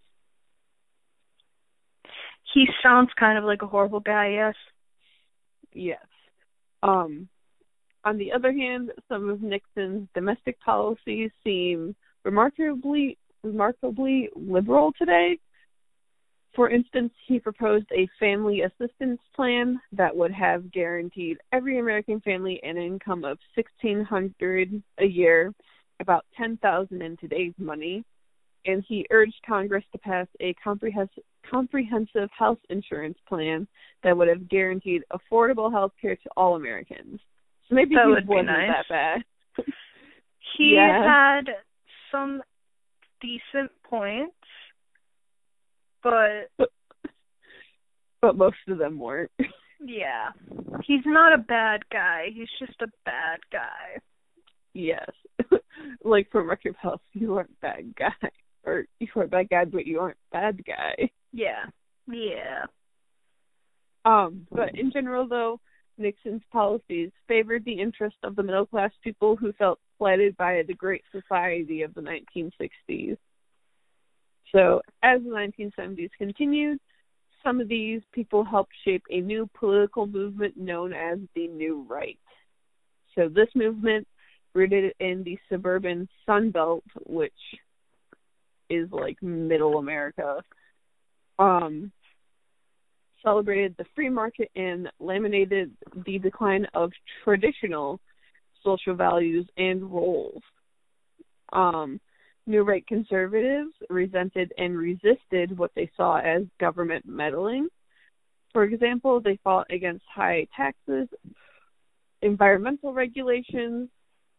He 2.55 2.67
sounds 2.83 3.11
kind 3.19 3.39
of 3.39 3.45
like 3.45 3.63
a 3.63 3.67
horrible 3.67 4.01
guy, 4.01 4.31
yes. 4.31 4.55
Yes. 5.73 6.05
Um, 6.83 7.29
on 8.05 8.19
the 8.19 8.33
other 8.33 8.53
hand, 8.53 8.91
some 9.09 9.29
of 9.29 9.43
Nixon's 9.43 10.09
domestic 10.15 10.59
policies 10.61 11.31
seem 11.45 11.95
remarkably 12.25 13.19
remarkably 13.43 14.29
liberal 14.35 14.93
today. 14.99 15.39
For 16.55 16.69
instance, 16.69 17.13
he 17.27 17.39
proposed 17.39 17.87
a 17.93 18.09
family 18.19 18.63
assistance 18.63 19.21
plan 19.35 19.81
that 19.93 20.15
would 20.15 20.33
have 20.33 20.73
guaranteed 20.73 21.39
every 21.53 21.79
American 21.79 22.21
family 22.21 22.61
an 22.63 22.77
income 22.77 23.25
of 23.25 23.39
sixteen 23.55 24.05
hundred 24.05 24.83
a 24.99 25.07
year, 25.07 25.55
about 26.01 26.25
ten 26.37 26.57
thousand 26.59 27.03
in 27.03 27.17
today's 27.19 27.55
money, 27.59 28.05
and 28.67 28.85
he 28.89 29.07
urged 29.11 29.37
Congress 29.47 29.85
to 29.93 29.99
pass 29.99 30.27
a 30.41 30.55
comprehensive 30.63 31.23
comprehensive 31.49 32.29
health 32.37 32.59
insurance 32.69 33.19
plan 33.29 33.67
that 34.05 34.17
would 34.17 34.29
have 34.29 34.49
guaranteed 34.49 35.03
affordable 35.13 35.71
health 35.71 35.93
care 36.01 36.17
to 36.17 36.29
all 36.37 36.57
Americans. 36.57 37.21
So 37.69 37.75
maybe 37.75 37.95
that 37.95 38.05
he 38.07 38.27
wasn't 38.29 38.47
nice. 38.47 38.69
that 38.69 38.89
bad. 38.89 39.65
he 40.59 40.75
Yeah. 40.77 41.03
had 41.37 41.55
some 42.13 42.43
decent 43.21 43.71
points, 43.85 44.35
but 46.03 46.51
but 48.23 48.37
most 48.37 48.57
of 48.69 48.79
them 48.79 48.99
weren't. 48.99 49.31
yeah, 49.81 50.31
he's 50.85 51.05
not 51.07 51.33
a 51.33 51.39
bad 51.39 51.81
guy. 51.91 52.27
He's 52.35 52.49
just 52.59 52.81
a 52.83 52.89
bad 53.05 53.39
guy. 53.53 53.99
yes. 54.75 55.09
Like 56.03 56.31
from 56.31 56.49
record 56.49 56.77
health, 56.81 57.01
you 57.13 57.37
aren't 57.37 57.61
bad 57.61 57.95
guy. 57.97 58.31
Or 58.65 58.85
you 58.99 59.09
are 59.17 59.27
bad 59.27 59.49
guy 59.49 59.65
but 59.65 59.87
you 59.87 60.01
aren't 60.01 60.19
bad 60.33 60.63
guy. 60.65 61.11
Yeah, 61.33 61.65
yeah. 62.11 62.65
Um, 64.05 64.47
but 64.51 64.79
in 64.79 64.91
general 64.93 65.29
though, 65.29 65.61
Nixon's 66.01 66.43
policies 66.51 67.11
favored 67.29 67.65
the 67.65 67.81
interest 67.81 68.17
of 68.23 68.35
the 68.35 68.43
middle 68.43 68.67
class 68.67 68.91
people 69.05 69.37
who 69.37 69.53
felt 69.53 69.79
slighted 69.99 70.37
by 70.37 70.63
the 70.67 70.75
Great 70.75 71.03
Society 71.13 71.83
of 71.83 71.95
the 71.95 72.01
1960s. 72.01 73.17
So, 74.53 74.81
as 75.03 75.23
the 75.23 75.31
1970s 75.31 76.11
continued, 76.19 76.81
some 77.45 77.61
of 77.61 77.69
these 77.69 78.03
people 78.13 78.45
helped 78.45 78.73
shape 78.85 79.05
a 79.11 79.21
new 79.21 79.49
political 79.55 80.07
movement 80.07 80.57
known 80.57 80.93
as 80.93 81.19
the 81.35 81.47
New 81.47 81.87
Right. 81.89 82.19
So, 83.15 83.29
this 83.29 83.49
movement, 83.55 84.09
rooted 84.55 84.93
in 85.01 85.23
the 85.25 85.39
suburban 85.49 86.09
Sun 86.27 86.51
Belt, 86.51 86.85
which 87.07 87.33
is 88.69 88.91
like 88.93 89.21
middle 89.23 89.79
America, 89.79 90.43
um, 91.39 91.91
celebrated 93.23 93.75
the 93.77 93.85
free 93.95 94.09
market 94.09 94.51
and 94.57 94.89
laminated 94.99 95.73
the 96.07 96.19
decline 96.19 96.67
of 96.75 96.91
traditional 97.25 98.01
social 98.65 98.95
values 98.95 99.47
and 99.57 99.91
roles. 99.91 100.43
Um, 101.53 102.01
New 102.47 102.63
right 102.63 102.85
conservatives 102.87 103.73
resented 103.91 104.53
and 104.59 104.77
resisted 104.77 105.57
what 105.57 105.71
they 105.77 105.91
saw 105.97 106.19
as 106.19 106.43
government 106.59 107.05
meddling. 107.07 107.69
For 108.53 108.65
example, 108.65 109.21
they 109.21 109.39
fought 109.45 109.67
against 109.71 110.05
high 110.13 110.47
taxes, 110.57 111.07
environmental 112.23 112.93
regulations, 112.93 113.89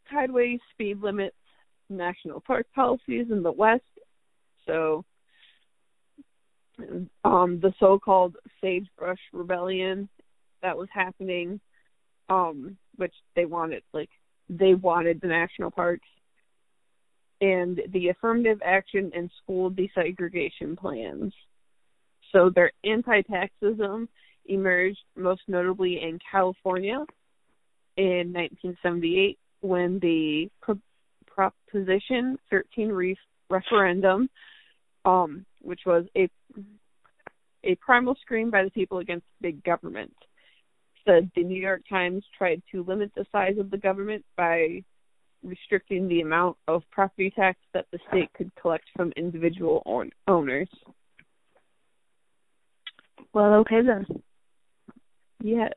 highway 0.10 0.60
speed 0.74 1.02
limits, 1.02 1.36
national 1.90 2.42
park 2.42 2.68
policies 2.74 3.28
in 3.30 3.44
the 3.44 3.52
West. 3.52 3.84
So, 4.66 5.06
um, 7.24 7.60
the 7.60 7.74
so-called 7.80 8.36
sagebrush 8.62 9.20
rebellion 9.34 10.10
that 10.62 10.78
was 10.78 10.88
happening, 10.92 11.60
um, 12.30 12.78
which 12.96 13.14
they 13.36 13.46
wanted, 13.46 13.84
like 13.94 14.10
they 14.50 14.74
wanted 14.74 15.22
the 15.22 15.28
national 15.28 15.72
parks, 15.72 16.08
and 17.42 17.82
the 17.90 18.10
affirmative 18.10 18.62
action 18.64 19.12
and 19.16 19.30
school 19.42 19.72
desegregation 19.72 20.78
plans. 20.78 21.34
So 22.32 22.50
their 22.50 22.72
anti-taxism 22.84 24.08
emerged 24.46 25.00
most 25.16 25.42
notably 25.48 26.02
in 26.02 26.20
California 26.32 27.06
in 27.98 28.34
1978 28.34 29.38
when 29.62 30.00
the 30.00 30.50
Pro- 30.62 30.80
Proposition 31.26 32.38
13 32.50 32.90
re- 32.90 33.18
referendum, 33.50 34.30
um, 35.06 35.46
which 35.62 35.82
was 35.86 36.06
a 36.16 36.30
a 37.64 37.76
primal 37.76 38.16
scream 38.22 38.50
by 38.50 38.64
the 38.64 38.72
people 38.72 39.00
against 39.00 39.26
big 39.40 39.64
government. 39.64 40.14
Said 41.06 41.32
the 41.36 41.44
New 41.44 41.60
York 41.60 41.82
Times 41.88 42.24
tried 42.36 42.62
to 42.72 42.84
limit 42.84 43.12
the 43.16 43.26
size 43.32 43.58
of 43.60 43.70
the 43.70 43.78
government 43.78 44.26
by 44.36 44.84
restricting 45.44 46.08
the 46.08 46.22
amount 46.22 46.58
of 46.68 46.84
property 46.92 47.32
tax 47.36 47.60
that 47.74 47.86
the 47.92 48.00
state 48.10 48.32
could 48.34 48.52
collect 48.56 48.86
from 48.96 49.12
individual 49.16 49.82
own- 49.86 50.12
owners. 50.28 50.70
Well, 53.34 53.54
okay 53.56 53.82
then. 53.82 54.06
Yes. 55.42 55.74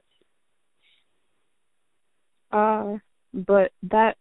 Uh, 2.51 2.99
but 3.35 3.73
that 3.91 4.17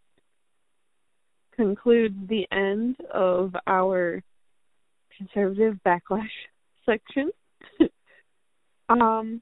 concludes 1.56 2.16
the 2.28 2.48
end 2.52 2.98
of 3.14 3.56
our 3.68 4.22
conservative 5.18 5.78
backlash 5.86 6.28
section. 6.86 7.32
um, 8.90 9.42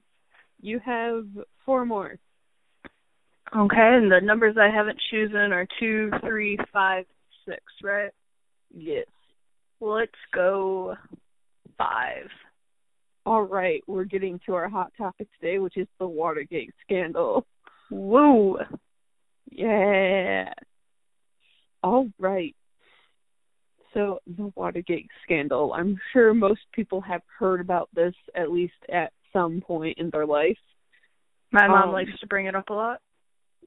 you 0.60 0.78
have 0.78 1.24
four 1.64 1.84
more. 1.84 2.18
Okay, 3.54 3.76
and 3.76 4.10
the 4.10 4.20
numbers 4.22 4.56
I 4.58 4.74
haven't 4.74 4.98
chosen 5.10 5.52
are 5.52 5.66
two, 5.80 6.10
three, 6.24 6.58
five, 6.72 7.04
six, 7.46 7.62
right? 7.82 8.10
Yes. 8.74 9.06
Let's 9.80 10.12
go 10.32 10.94
five. 11.76 12.28
All 13.26 13.42
right, 13.42 13.82
we're 13.86 14.04
getting 14.04 14.40
to 14.46 14.54
our 14.54 14.68
hot 14.68 14.92
topic 14.96 15.28
today, 15.38 15.58
which 15.58 15.76
is 15.76 15.86
the 15.98 16.06
Watergate 16.06 16.72
scandal. 16.82 17.44
Woo! 17.90 18.58
Yeah. 19.54 20.52
All 21.82 22.08
right. 22.18 22.54
So, 23.94 24.20
the 24.26 24.52
Watergate 24.54 25.08
scandal. 25.22 25.74
I'm 25.74 25.98
sure 26.12 26.32
most 26.32 26.60
people 26.72 27.00
have 27.02 27.22
heard 27.38 27.60
about 27.60 27.90
this 27.94 28.14
at 28.34 28.50
least 28.50 28.72
at 28.90 29.12
some 29.32 29.60
point 29.60 29.98
in 29.98 30.10
their 30.10 30.26
life. 30.26 30.58
My 31.50 31.68
mom 31.68 31.88
Um, 31.88 31.92
likes 31.92 32.18
to 32.20 32.26
bring 32.26 32.46
it 32.46 32.54
up 32.54 32.70
a 32.70 32.74
lot. 32.74 33.00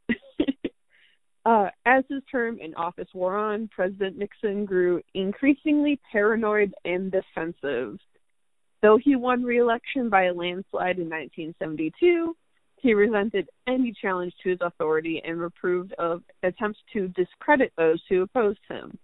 uh, 1.46 1.70
as 1.86 2.04
his 2.10 2.24
term 2.32 2.58
in 2.60 2.74
office 2.74 3.08
wore 3.14 3.38
on, 3.38 3.68
President 3.68 4.18
Nixon 4.18 4.66
grew 4.66 5.02
increasingly 5.14 6.00
paranoid 6.12 6.74
and 6.84 7.12
defensive. 7.12 8.00
Though 8.82 8.98
he 8.98 9.16
won 9.16 9.44
re-election 9.44 10.10
by 10.10 10.26
a 10.26 10.34
landslide 10.34 10.98
in 10.98 11.10
1972, 11.10 12.36
he 12.86 12.94
resented 12.94 13.50
any 13.66 13.92
challenge 14.00 14.32
to 14.44 14.50
his 14.50 14.60
authority 14.62 15.20
and 15.26 15.42
reproved 15.42 15.92
of 15.94 16.22
attempts 16.44 16.78
to 16.94 17.08
discredit 17.10 17.74
those 17.78 18.00
who 18.08 18.22
opposed 18.22 18.60
him. 18.70 18.96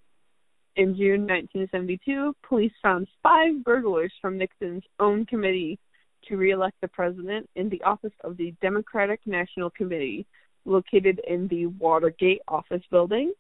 In 0.76 0.96
June 0.96 1.22
1972, 1.22 2.36
police 2.48 2.72
found 2.84 3.08
five 3.24 3.64
burglars 3.64 4.14
from 4.22 4.38
Nixon's 4.38 4.84
own 5.00 5.26
committee 5.26 5.80
to 6.28 6.38
re-elect 6.38 6.76
the 6.82 6.88
president 6.90 7.50
in 7.56 7.70
the 7.70 7.82
office 7.82 8.14
of 8.24 8.38
the 8.38 8.54
Democratic 8.62 9.20
National 9.26 9.72
Committee, 9.72 10.28
located 10.66 11.20
in 11.28 11.48
the 11.48 11.66
Watergate 11.66 12.42
office 12.48 12.84
building. 12.92 13.34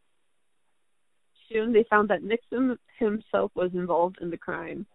Soon 1.52 1.72
they 1.72 1.86
found 1.88 2.10
that 2.10 2.24
Nixon 2.24 2.80
himself 2.98 3.52
was 3.54 3.70
involved 3.76 4.18
in 4.22 4.32
the 4.32 4.38
crime. 4.38 4.88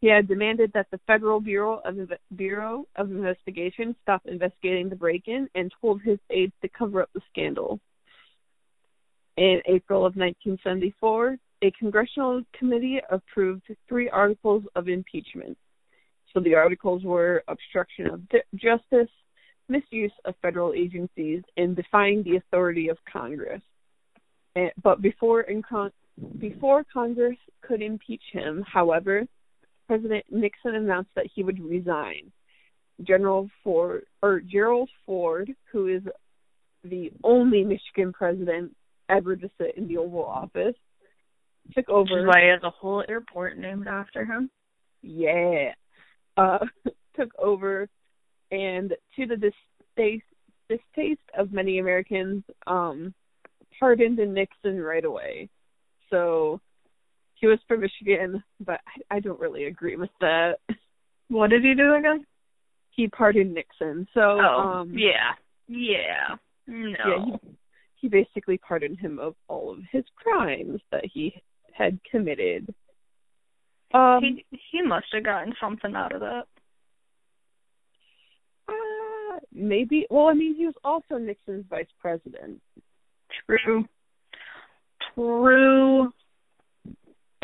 He 0.00 0.08
had 0.08 0.28
demanded 0.28 0.72
that 0.74 0.90
the 0.90 1.00
Federal 1.06 1.40
Bureau 1.40 1.80
of 1.84 2.12
Bureau 2.34 2.86
of 2.96 3.10
Investigation 3.10 3.96
stop 4.02 4.22
investigating 4.26 4.88
the 4.88 4.96
break-in 4.96 5.48
and 5.54 5.72
told 5.80 6.02
his 6.02 6.18
aides 6.30 6.52
to 6.62 6.68
cover 6.68 7.02
up 7.02 7.10
the 7.14 7.22
scandal. 7.30 7.80
In 9.36 9.60
April 9.66 10.00
of 10.00 10.16
1974, 10.16 11.38
a 11.62 11.70
congressional 11.72 12.42
committee 12.58 13.00
approved 13.10 13.64
three 13.88 14.08
articles 14.10 14.64
of 14.74 14.88
impeachment. 14.88 15.56
So 16.32 16.40
the 16.40 16.54
articles 16.54 17.02
were 17.02 17.42
obstruction 17.48 18.06
of 18.08 18.20
justice, 18.54 19.08
misuse 19.68 20.12
of 20.26 20.34
federal 20.42 20.74
agencies, 20.74 21.42
and 21.56 21.74
defying 21.74 22.22
the 22.22 22.36
authority 22.36 22.88
of 22.88 22.98
Congress. 23.10 23.62
And, 24.54 24.70
but 24.82 25.00
before 25.00 25.46
con- 25.66 25.92
before 26.38 26.84
Congress 26.84 27.36
could 27.62 27.82
impeach 27.82 28.22
him, 28.32 28.64
however, 28.66 29.26
President 29.86 30.24
Nixon 30.30 30.74
announced 30.74 31.10
that 31.14 31.26
he 31.34 31.42
would 31.42 31.60
resign. 31.62 32.32
General 33.02 33.48
Ford 33.62 34.06
or 34.22 34.40
Gerald 34.40 34.88
Ford, 35.04 35.54
who 35.70 35.88
is 35.88 36.02
the 36.82 37.12
only 37.22 37.62
Michigan 37.62 38.12
president 38.12 38.74
ever 39.08 39.36
to 39.36 39.50
sit 39.58 39.76
in 39.76 39.86
the 39.86 39.98
Oval 39.98 40.24
Office, 40.24 40.74
took 41.74 41.88
Which 41.88 42.06
is 42.06 42.12
over. 42.12 42.26
why 42.26 42.42
he 42.42 42.48
has 42.48 42.62
a 42.62 42.70
whole 42.70 43.04
airport 43.08 43.58
named 43.58 43.86
after 43.86 44.24
him. 44.24 44.50
Yeah. 45.02 45.72
Uh, 46.36 46.64
took 47.16 47.30
over, 47.38 47.88
and 48.50 48.94
to 49.16 49.26
the 49.26 49.36
distaste, 49.36 50.24
distaste 50.68 51.20
of 51.36 51.52
many 51.52 51.78
Americans, 51.78 52.44
um, 52.66 53.14
pardoned 53.78 54.16
Nixon 54.16 54.80
right 54.80 55.04
away. 55.04 55.48
So 56.10 56.60
he 57.38 57.46
was 57.46 57.58
from 57.68 57.80
Michigan, 57.80 58.42
but 58.60 58.80
I, 59.10 59.16
I 59.16 59.20
don't 59.20 59.40
really 59.40 59.64
agree 59.66 59.96
with 59.96 60.10
that. 60.20 60.58
What 61.28 61.50
did 61.50 61.62
he 61.62 61.74
do 61.74 61.94
again? 61.94 62.24
He 62.90 63.08
pardoned 63.08 63.52
Nixon. 63.52 64.08
So 64.14 64.20
oh, 64.20 64.80
um 64.80 64.94
yeah, 64.96 65.32
yeah. 65.68 66.36
No. 66.66 66.90
yeah, 66.90 67.24
he, 67.24 67.56
he 67.96 68.08
basically 68.08 68.58
pardoned 68.58 68.98
him 68.98 69.18
of 69.18 69.34
all 69.48 69.70
of 69.70 69.78
his 69.92 70.04
crimes 70.16 70.80
that 70.92 71.04
he 71.12 71.34
had 71.72 71.98
committed. 72.10 72.72
Um 73.92 74.20
he 74.22 74.44
he 74.72 74.82
must 74.82 75.06
have 75.12 75.24
gotten 75.24 75.52
something 75.60 75.94
out 75.94 76.12
of 76.12 76.20
that. 76.20 76.44
uh, 78.68 79.38
maybe 79.52 80.06
well 80.08 80.28
I 80.28 80.34
mean 80.34 80.54
he 80.54 80.64
was 80.64 80.74
also 80.82 81.18
Nixon's 81.18 81.66
vice 81.68 81.86
president. 82.00 82.60
True. 83.46 83.84
True. 85.14 86.12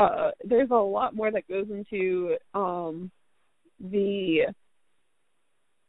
Uh 0.03 0.31
there's 0.43 0.71
a 0.71 0.75
lot 0.75 1.15
more 1.15 1.31
that 1.31 1.47
goes 1.47 1.67
into 1.69 2.35
um 2.53 3.11
the 3.79 4.41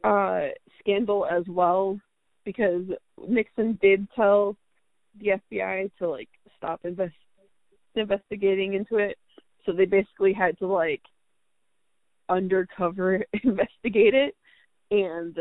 uh 0.03 0.49
scandal 0.81 1.27
as 1.27 1.45
well 1.49 1.99
because 2.45 2.85
Nixon 3.27 3.79
did 3.81 4.07
tell 4.15 4.57
the 5.21 5.41
FBI 5.53 5.91
to 5.99 6.09
like 6.09 6.29
stop 6.57 6.81
invest 6.85 7.15
investigating 7.95 8.75
into 8.75 8.97
it. 8.97 9.17
So 9.65 9.73
they 9.73 9.85
basically 9.85 10.33
had 10.33 10.59
to 10.59 10.67
like 10.67 11.03
undercover 12.29 13.25
investigate 13.45 14.15
it. 14.15 14.35
And 14.91 15.37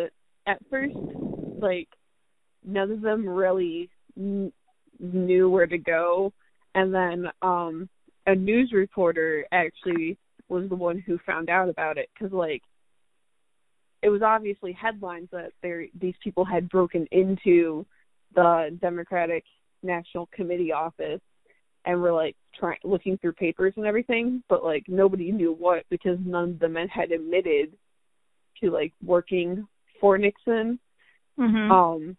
at 0.48 0.60
first 0.70 0.96
like 1.60 1.90
none 2.64 2.92
of 2.92 3.02
them 3.02 3.28
really 3.28 3.90
kn- 4.16 4.54
knew 5.00 5.50
where 5.50 5.68
to 5.68 5.78
go. 5.78 6.32
And 6.76 6.94
then 6.94 7.28
um 7.42 7.90
a 8.28 8.36
news 8.36 8.72
reporter 8.72 9.46
actually 9.52 10.18
was 10.50 10.70
the 10.70 10.76
one 10.76 11.00
who 11.00 11.18
found 11.26 11.50
out 11.50 11.70
about 11.70 11.98
it 11.98 12.10
because 12.14 12.34
like 12.34 12.62
it 14.02 14.10
was 14.10 14.22
obviously 14.22 14.74
headlines 14.74 15.30
that 15.32 15.52
there 15.62 15.86
these 16.00 16.16
people 16.24 16.44
had 16.44 16.70
broken 16.70 17.08
into 17.12 17.86
the 18.36 18.78
Democratic 18.82 19.44
National 19.82 20.28
Committee 20.34 20.72
office 20.72 21.22
and 21.86 22.02
were 22.02 22.14
like 22.14 22.36
trying 22.58 22.78
looking 22.84 23.18
through 23.18 23.34
papers 23.34 23.74
and 23.78 23.86
everything, 23.86 24.44
but 24.50 24.64
like 24.64 24.84
nobody 24.88 25.32
knew 25.32 25.54
what 25.54 25.84
because 25.90 26.18
none 26.26 26.52
of 26.52 26.60
the 26.60 26.70
men 26.70 26.88
had 26.88 27.12
admitted 27.12 27.74
to 28.62 28.72
like 28.72 28.94
working 29.04 29.68
for 30.00 30.18
Nixon. 30.18 30.80
Mhm. 31.40 31.72
Um 31.72 32.18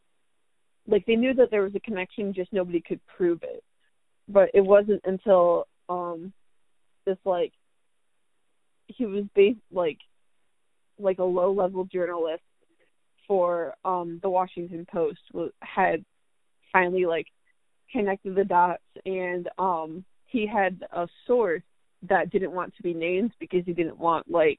like 0.87 1.05
they 1.07 1.17
knew 1.17 1.35
that 1.35 1.51
there 1.51 1.63
was 1.63 1.75
a 1.75 1.81
connection, 1.81 2.35
just 2.35 2.53
nobody 2.53 2.81
could 2.81 3.01
prove 3.07 3.43
it. 3.43 3.63
But 4.29 4.51
it 4.55 4.61
wasn't 4.61 5.03
until 5.05 5.67
um 5.89 6.33
this 7.07 7.19
like 7.25 7.53
he 8.87 9.07
was 9.07 9.25
based 9.35 9.59
like 9.73 9.99
like 10.99 11.19
a 11.19 11.25
low 11.25 11.53
level 11.53 11.85
journalist 11.85 12.43
for 13.27 13.75
um 13.85 14.21
the 14.23 14.31
Washington 14.31 14.87
Post 14.91 15.21
wa- 15.33 15.49
had 15.61 16.05
finally 16.73 17.07
like 17.07 17.27
connected 17.91 18.35
the 18.35 18.45
dots 18.45 18.83
and 19.07 19.49
um 19.59 20.05
he 20.27 20.47
had 20.47 20.85
a 20.93 21.07
source 21.27 21.63
that 22.09 22.31
didn't 22.31 22.53
want 22.53 22.75
to 22.77 22.83
be 22.83 22.93
named 22.93 23.33
because 23.39 23.65
he 23.65 23.73
didn't 23.73 23.99
want 23.99 24.31
like 24.31 24.59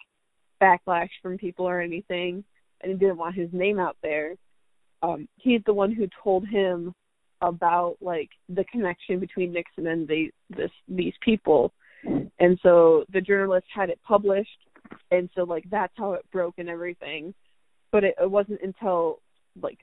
backlash 0.62 1.10
from 1.22 1.38
people 1.38 1.68
or 1.68 1.82
anything 1.82 2.44
and 2.82 2.92
he 2.92 2.98
didn't 2.98 3.18
want 3.18 3.36
his 3.36 3.50
name 3.52 3.80
out 3.80 3.98
there. 4.02 4.36
Um 5.02 5.28
he's 5.38 5.62
the 5.66 5.74
one 5.74 5.92
who 5.92 6.08
told 6.24 6.48
him 6.48 6.94
about 7.42 7.98
like 8.02 8.30
the 8.50 8.64
connection 8.66 9.20
between 9.20 9.54
Nixon 9.54 9.88
and 9.88 10.08
the 10.08 10.32
this 10.50 10.72
these 10.88 11.14
people. 11.22 11.74
And 12.40 12.60
so 12.62 13.06
the 13.12 13.22
journalist 13.22 13.66
had 13.74 13.90
it 13.90 14.00
published 14.08 14.50
and 15.12 15.30
so 15.36 15.44
like 15.44 15.64
that's 15.70 15.94
how 15.98 16.14
it 16.14 16.26
broke 16.32 16.56
and 16.58 16.70
everything. 16.70 17.34
But 17.92 18.04
it, 18.04 18.16
it 18.22 18.30
wasn't 18.30 18.62
until 18.62 19.20
like 19.62 19.80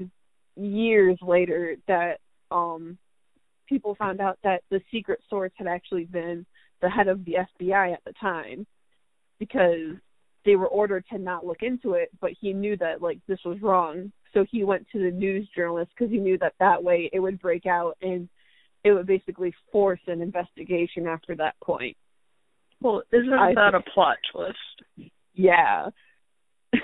years 0.56 1.18
later 1.22 1.76
that 1.88 2.18
um 2.50 2.98
people 3.68 3.94
found 3.94 4.20
out 4.20 4.38
that 4.44 4.62
the 4.70 4.80
secret 4.90 5.20
source 5.30 5.52
had 5.56 5.66
actually 5.66 6.04
been 6.04 6.44
the 6.82 6.90
head 6.90 7.08
of 7.08 7.24
the 7.24 7.36
FBI 7.60 7.92
at 7.92 8.04
the 8.04 8.12
time 8.20 8.66
because 9.38 9.96
they 10.44 10.56
were 10.56 10.68
ordered 10.68 11.04
to 11.10 11.18
not 11.18 11.46
look 11.46 11.62
into 11.62 11.94
it 11.94 12.10
but 12.20 12.30
he 12.40 12.52
knew 12.52 12.76
that 12.76 13.02
like 13.02 13.18
this 13.26 13.40
was 13.44 13.60
wrong 13.60 14.10
so 14.32 14.44
he 14.50 14.64
went 14.64 14.86
to 14.92 14.98
the 14.98 15.10
news 15.10 15.48
journalist 15.54 15.90
because 15.96 16.10
he 16.10 16.18
knew 16.18 16.38
that 16.38 16.54
that 16.58 16.82
way 16.82 17.10
it 17.12 17.20
would 17.20 17.40
break 17.40 17.66
out 17.66 17.96
and 18.00 18.28
it 18.84 18.92
would 18.92 19.06
basically 19.06 19.54
force 19.70 20.00
an 20.06 20.20
investigation 20.20 21.06
after 21.06 21.36
that 21.36 21.54
point. 21.62 21.96
Well, 22.80 23.02
isn't 23.12 23.32
I 23.32 23.54
that 23.54 23.74
a 23.74 23.90
plot 23.94 24.16
twist? 24.32 25.12
Yeah. 25.34 25.90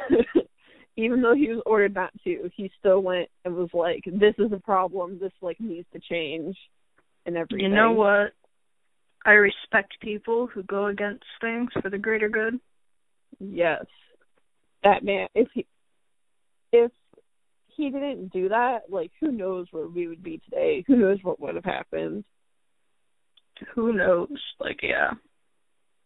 Even 0.97 1.23
though 1.23 1.35
he 1.35 1.49
was 1.49 1.63
ordered 1.67 1.95
not 1.95 2.13
to, 2.25 2.51
he 2.57 2.71
still 2.79 3.01
went 3.01 3.29
and 3.45 3.55
was 3.55 3.71
like, 3.73 4.03
"This 4.05 4.35
is 4.39 4.53
a 4.53 4.61
problem. 4.61 5.19
This 5.21 5.33
like 5.41 5.61
needs 5.61 5.87
to 5.93 6.01
change," 6.01 6.57
and 7.25 7.37
everything. 7.37 7.61
You 7.61 7.69
know 7.69 7.93
what? 7.93 8.33
I 9.25 9.33
respect 9.33 10.01
people 10.01 10.49
who 10.49 10.65
go 10.65 10.87
against 10.87 11.25
things 11.41 11.71
for 11.81 11.89
the 11.89 11.99
greater 11.99 12.29
good. 12.29 12.59
Yes. 13.41 13.85
That 14.85 15.05
man 15.05 15.29
if 15.35 15.49
he 15.55 15.67
if 16.73 16.93
he 17.69 17.91
didn't 17.91 18.33
do 18.33 18.49
that, 18.49 18.83
like 18.91 19.13
who 19.21 19.31
knows 19.33 19.67
where 19.71 19.87
we 19.87 20.09
would 20.09 20.23
be 20.23 20.41
today? 20.45 20.85
Who 20.87 20.97
knows 20.97 21.19
what 21.23 21.41
would 21.41 21.55
have 21.55 21.65
happened? 21.65 22.25
Who 23.75 23.93
knows? 23.93 24.29
Like, 24.61 24.81
yeah. 24.83 25.13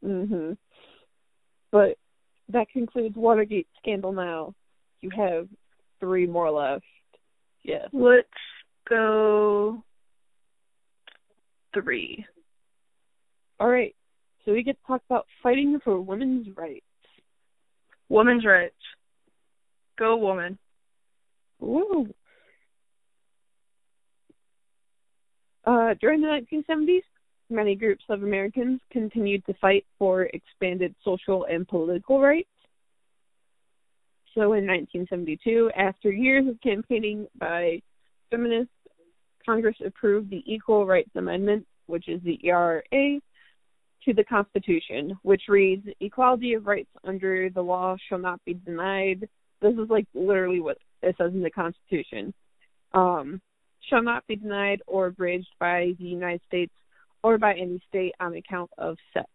Mhm. 0.05 0.57
But 1.71 1.99
that 2.49 2.69
concludes 2.71 3.17
Watergate 3.17 3.69
scandal 3.79 4.13
now. 4.13 4.55
You 5.01 5.11
have 5.11 5.49
three 6.01 6.27
more 6.27 6.51
left. 6.51 6.85
Yes. 7.63 7.89
Let's 7.93 8.29
go 8.89 9.83
three. 11.75 12.27
All 13.61 13.69
right. 13.69 13.95
So 14.45 14.53
we 14.53 14.63
get 14.63 14.77
to 14.81 14.87
talk 14.87 15.03
about 15.09 15.27
fighting 15.43 15.79
for 15.85 16.01
women's 16.01 16.49
rights. 16.57 16.85
Women's 18.13 18.45
rights. 18.45 18.75
Go 19.99 20.19
woman. 20.19 20.59
Woo. 21.61 22.13
Uh, 25.65 25.95
during 25.99 26.21
the 26.21 26.29
1970s, 26.29 27.01
many 27.49 27.75
groups 27.75 28.05
of 28.11 28.23
Americans 28.23 28.81
continued 28.91 29.47
to 29.47 29.55
fight 29.55 29.87
for 29.99 30.25
expanded 30.35 30.95
social 31.03 31.47
and 31.51 31.67
political 31.67 32.21
rights. 32.21 32.51
So 34.35 34.53
in 34.53 34.67
1972, 34.67 35.71
after 35.75 36.13
years 36.13 36.47
of 36.47 36.61
campaigning 36.61 37.27
by 37.39 37.81
feminists, 38.31 38.75
Congress 39.47 39.77
approved 39.83 40.29
the 40.29 40.43
Equal 40.45 40.85
Rights 40.85 41.17
Amendment, 41.17 41.67
which 41.87 42.11
is 42.11 42.21
the 42.25 42.39
ERA, 42.45 42.83
to 44.05 44.13
the 44.13 44.25
Constitution, 44.25 45.19
which 45.23 45.43
reads 45.49 45.87
Equality 46.01 46.55
of 46.55 46.67
rights 46.67 46.91
under 47.05 47.51
the 47.51 47.63
law 47.63 47.97
shall 48.09 48.19
not 48.19 48.45
be 48.45 48.55
denied. 48.55 49.29
This 49.61 49.75
is 49.75 49.89
like 49.89 50.07
literally 50.15 50.61
what 50.61 50.79
it 51.03 51.15
says 51.19 51.33
in 51.33 51.43
the 51.43 51.51
Constitution. 51.51 52.35
Um, 52.93 53.41
shall 53.89 54.03
not 54.03 54.27
be 54.27 54.37
denied 54.37 54.83
or 54.87 55.07
abridged 55.07 55.55
by 55.59 55.95
the 55.99 56.05
United 56.05 56.41
States 56.47 56.73
or 57.23 57.39
by 57.39 57.55
any 57.55 57.81
state 57.89 58.15
on 58.21 58.35
account 58.35 58.71
of 58.79 58.97
sex. 59.13 59.29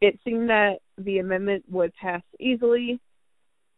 It 0.00 0.18
seemed 0.24 0.50
that 0.50 0.78
the 0.96 1.18
amendment 1.18 1.64
would 1.68 1.92
pass 1.94 2.22
easily. 2.38 3.00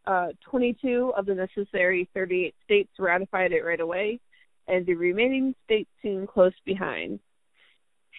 Uh, 0.07 0.29
22 0.51 1.12
of 1.16 1.27
the 1.27 1.35
necessary 1.35 2.09
38 2.14 2.55
states 2.64 2.90
ratified 2.99 3.53
it 3.53 3.64
right 3.64 3.81
away, 3.81 4.18
and 4.66 4.85
the 4.87 4.94
remaining 4.94 5.55
states 5.64 5.90
seemed 6.03 6.29
close 6.29 6.53
behind. 6.64 7.20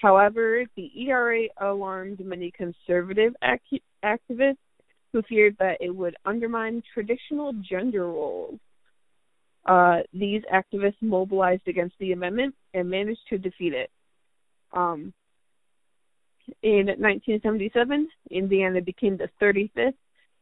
However, 0.01 0.65
the 0.75 0.91
ERA 1.03 1.47
alarmed 1.57 2.25
many 2.25 2.51
conservative 2.51 3.35
ac- 3.43 3.83
activists 4.03 4.57
who 5.13 5.21
feared 5.21 5.55
that 5.59 5.77
it 5.79 5.95
would 5.95 6.15
undermine 6.25 6.81
traditional 6.93 7.53
gender 7.53 8.07
roles. 8.07 8.59
Uh, 9.65 9.99
these 10.11 10.41
activists 10.51 11.01
mobilized 11.01 11.67
against 11.67 11.95
the 11.99 12.13
amendment 12.13 12.55
and 12.73 12.89
managed 12.89 13.21
to 13.29 13.37
defeat 13.37 13.73
it. 13.73 13.91
Um, 14.73 15.13
in 16.63 16.87
1977, 16.87 18.09
Indiana 18.31 18.81
became 18.81 19.17
the 19.17 19.29
35th 19.39 19.93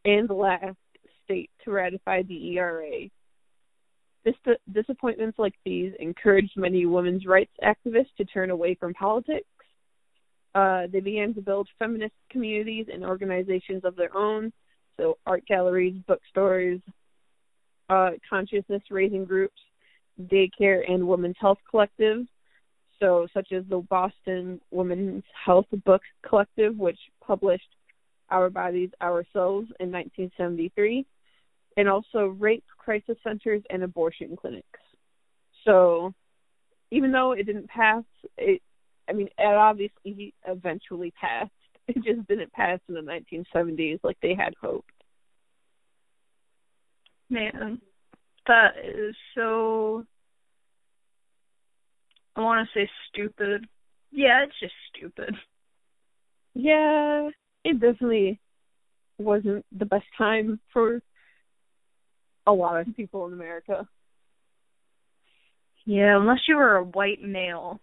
and 0.06 0.30
last 0.30 0.78
state 1.26 1.50
to 1.66 1.72
ratify 1.72 2.22
the 2.24 2.58
ERA. 2.58 3.10
Dis- 4.30 4.58
disappointments 4.72 5.40
like 5.40 5.56
these 5.66 5.94
encouraged 6.00 6.54
many 6.56 6.86
women's 6.86 7.26
rights 7.26 7.54
activists 7.64 8.14
to 8.18 8.26
turn 8.26 8.52
away 8.52 8.76
from 8.76 8.94
politics. 8.94 9.48
Uh, 10.56 10.88
they 10.92 11.00
began 11.00 11.34
to 11.34 11.42
build 11.42 11.68
feminist 11.78 12.14
communities 12.30 12.88
and 12.92 13.04
organizations 13.04 13.84
of 13.86 13.96
their 13.96 14.16
own, 14.16 14.52
so 14.98 15.18
art 15.26 15.46
galleries, 15.48 15.96
bookstores, 16.08 16.80
uh, 17.90 18.12
consciousness 18.30 18.82
raising 18.90 19.26
groups, 19.26 19.60
daycare, 20.24 20.90
and 20.92 21.08
women's 21.08 21.36
health 21.40 21.60
collectives. 21.72 22.28
So, 23.00 23.28
such 23.34 23.52
as 23.54 23.64
the 23.70 23.78
Boston 23.78 24.60
Women's 24.72 25.24
Health 25.46 25.68
Book 25.86 26.02
Collective, 26.28 26.78
which 26.78 27.00
published 27.26 27.70
Our 28.30 28.50
Bodies, 28.50 28.90
Ourselves 29.02 29.68
in 29.80 29.92
1973, 29.92 31.06
and 31.78 31.88
also 31.88 32.36
rape 32.40 32.66
crisis 32.90 33.18
centers 33.24 33.62
and 33.70 33.84
abortion 33.84 34.36
clinics. 34.36 34.80
So, 35.64 36.12
even 36.90 37.12
though 37.12 37.34
it 37.34 37.44
didn't 37.46 37.68
pass, 37.68 38.04
it 38.36 38.64
I 39.08 39.14
mean, 39.14 39.28
it 39.38 39.46
obviously 39.46 40.34
eventually 40.48 41.12
passed. 41.12 41.52
It 41.88 42.04
just 42.04 42.28
didn't 42.28 42.54
pass 42.54 42.80
in 42.88 42.94
the 42.94 43.02
1970s 43.02 44.00
like 44.04 44.18
they 44.22 44.36
had 44.36 44.54
hoped. 44.62 44.92
Man, 47.32 47.82
that 48.46 48.74
is 48.78 49.16
so. 49.34 50.06
I 52.36 52.42
want 52.42 52.68
to 52.68 52.80
say 52.80 52.88
stupid. 53.10 53.66
Yeah, 54.12 54.44
it's 54.44 54.60
just 54.60 54.74
stupid. 54.96 55.34
Yeah, 56.54 57.30
it 57.64 57.80
definitely 57.80 58.40
wasn't 59.18 59.66
the 59.76 59.86
best 59.86 60.06
time 60.16 60.60
for 60.72 61.02
a 62.50 62.52
lot 62.52 62.80
of 62.82 62.96
people 62.96 63.28
in 63.28 63.34
America. 63.34 63.88
Yeah, 65.86 66.18
unless 66.18 66.40
you 66.48 66.56
were 66.56 66.78
a 66.78 66.84
white 66.84 67.22
male. 67.22 67.80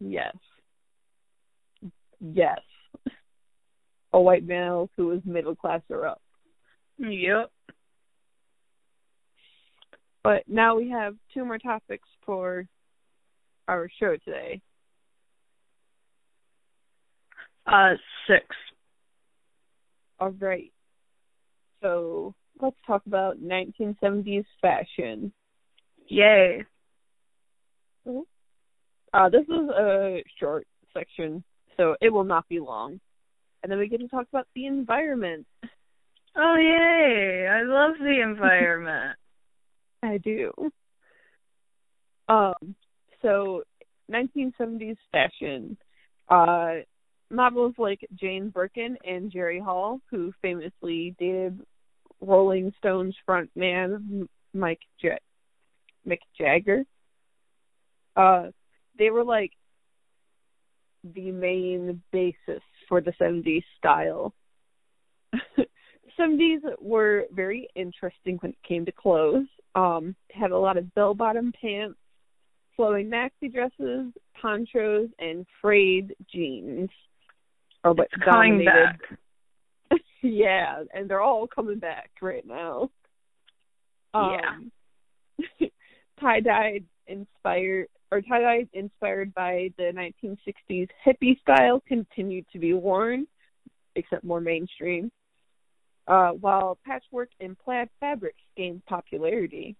Yes. 0.00 0.36
Yes. 2.20 2.60
A 4.12 4.20
white 4.20 4.44
male 4.44 4.90
who 4.96 5.06
was 5.06 5.20
middle 5.24 5.56
class 5.56 5.80
or 5.88 6.06
up. 6.06 6.20
Yep. 6.98 7.50
But 10.22 10.42
now 10.46 10.76
we 10.76 10.90
have 10.90 11.16
two 11.32 11.44
more 11.44 11.58
topics 11.58 12.08
for 12.24 12.66
our 13.66 13.88
show 13.98 14.16
today. 14.24 14.60
Uh, 17.66 17.94
six. 18.26 18.44
All 20.20 20.30
right. 20.30 20.70
So 21.80 22.34
let's 22.60 22.76
talk 22.86 23.02
about 23.06 23.42
1970s 23.42 24.44
fashion. 24.60 25.32
Yay. 26.08 26.64
Uh, 28.06 29.28
this 29.28 29.42
is 29.42 29.70
a 29.70 30.22
short 30.38 30.66
section, 30.94 31.44
so 31.76 31.94
it 32.00 32.10
will 32.12 32.24
not 32.24 32.48
be 32.48 32.60
long. 32.60 33.00
And 33.62 33.70
then 33.70 33.78
we 33.78 33.88
get 33.88 34.00
to 34.00 34.08
talk 34.08 34.26
about 34.32 34.48
the 34.54 34.66
environment. 34.66 35.46
Oh, 36.36 36.56
yay. 36.56 37.46
I 37.46 37.62
love 37.62 37.94
the 37.98 38.20
environment. 38.22 39.16
I 40.02 40.18
do. 40.18 40.52
Um, 42.28 42.74
so 43.20 43.62
1970s 44.10 44.96
fashion. 45.12 45.76
Uh, 46.28 46.76
models 47.30 47.74
like 47.78 48.06
Jane 48.14 48.50
Birkin 48.50 48.96
and 49.04 49.30
Jerry 49.30 49.60
Hall, 49.60 50.00
who 50.10 50.32
famously 50.42 51.14
dated 51.18 51.60
Rolling 52.22 52.72
Stones 52.78 53.14
frontman 53.28 54.26
Mike 54.54 54.80
J- 55.00 55.18
Mick 56.06 56.20
Jagger. 56.38 56.84
Uh, 58.16 58.48
they 58.98 59.10
were 59.10 59.24
like 59.24 59.52
the 61.14 61.32
main 61.32 62.02
basis 62.12 62.62
for 62.88 63.00
the 63.00 63.12
70s 63.20 63.64
style. 63.78 64.34
the 65.32 65.66
70s 66.18 66.60
were 66.80 67.24
very 67.32 67.68
interesting 67.74 68.36
when 68.40 68.52
it 68.52 68.62
came 68.66 68.84
to 68.84 68.92
clothes. 68.92 69.48
Um, 69.74 70.14
had 70.30 70.50
a 70.50 70.58
lot 70.58 70.76
of 70.76 70.94
bell-bottom 70.94 71.52
pants, 71.60 71.98
flowing 72.76 73.10
maxi 73.10 73.52
dresses, 73.52 74.12
ponchos, 74.40 75.08
and 75.18 75.46
frayed 75.60 76.14
jeans. 76.32 76.90
Or 77.84 77.94
what 77.94 78.08
it's 78.12 78.22
coming 78.22 78.64
dominated. 78.64 78.98
back. 79.00 79.18
Yeah, 80.22 80.82
and 80.94 81.08
they're 81.08 81.20
all 81.20 81.46
coming 81.46 81.78
back 81.78 82.10
right 82.20 82.46
now. 82.46 82.90
Um, 84.14 84.70
Yeah. 85.38 85.68
tie 86.20 86.40
dye 86.40 86.80
inspired 87.06 87.88
or 88.10 88.20
tie 88.20 88.40
dye 88.40 88.66
inspired 88.72 89.34
by 89.34 89.70
the 89.78 89.92
1960s 89.94 90.88
hippie 91.04 91.40
style 91.40 91.82
continued 91.88 92.46
to 92.52 92.58
be 92.58 92.74
worn, 92.74 93.26
except 93.96 94.24
more 94.24 94.40
mainstream. 94.40 95.10
Uh, 96.06 96.30
while 96.32 96.78
patchwork 96.84 97.30
and 97.40 97.58
plaid 97.58 97.88
fabrics 98.00 98.42
gained 98.56 98.84
popularity. 98.86 99.76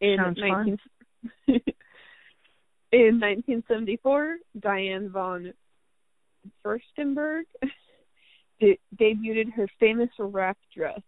In 0.00 0.16
Sounds 0.16 0.38
19, 0.40 0.78
In 2.90 3.20
1974, 3.20 4.36
Diane 4.60 5.10
von 5.10 5.52
Furstenberg 6.64 7.42
de- 8.60 8.80
debuted 8.96 9.52
her 9.52 9.68
famous 9.78 10.10
wrap 10.18 10.58
dress, 10.74 11.00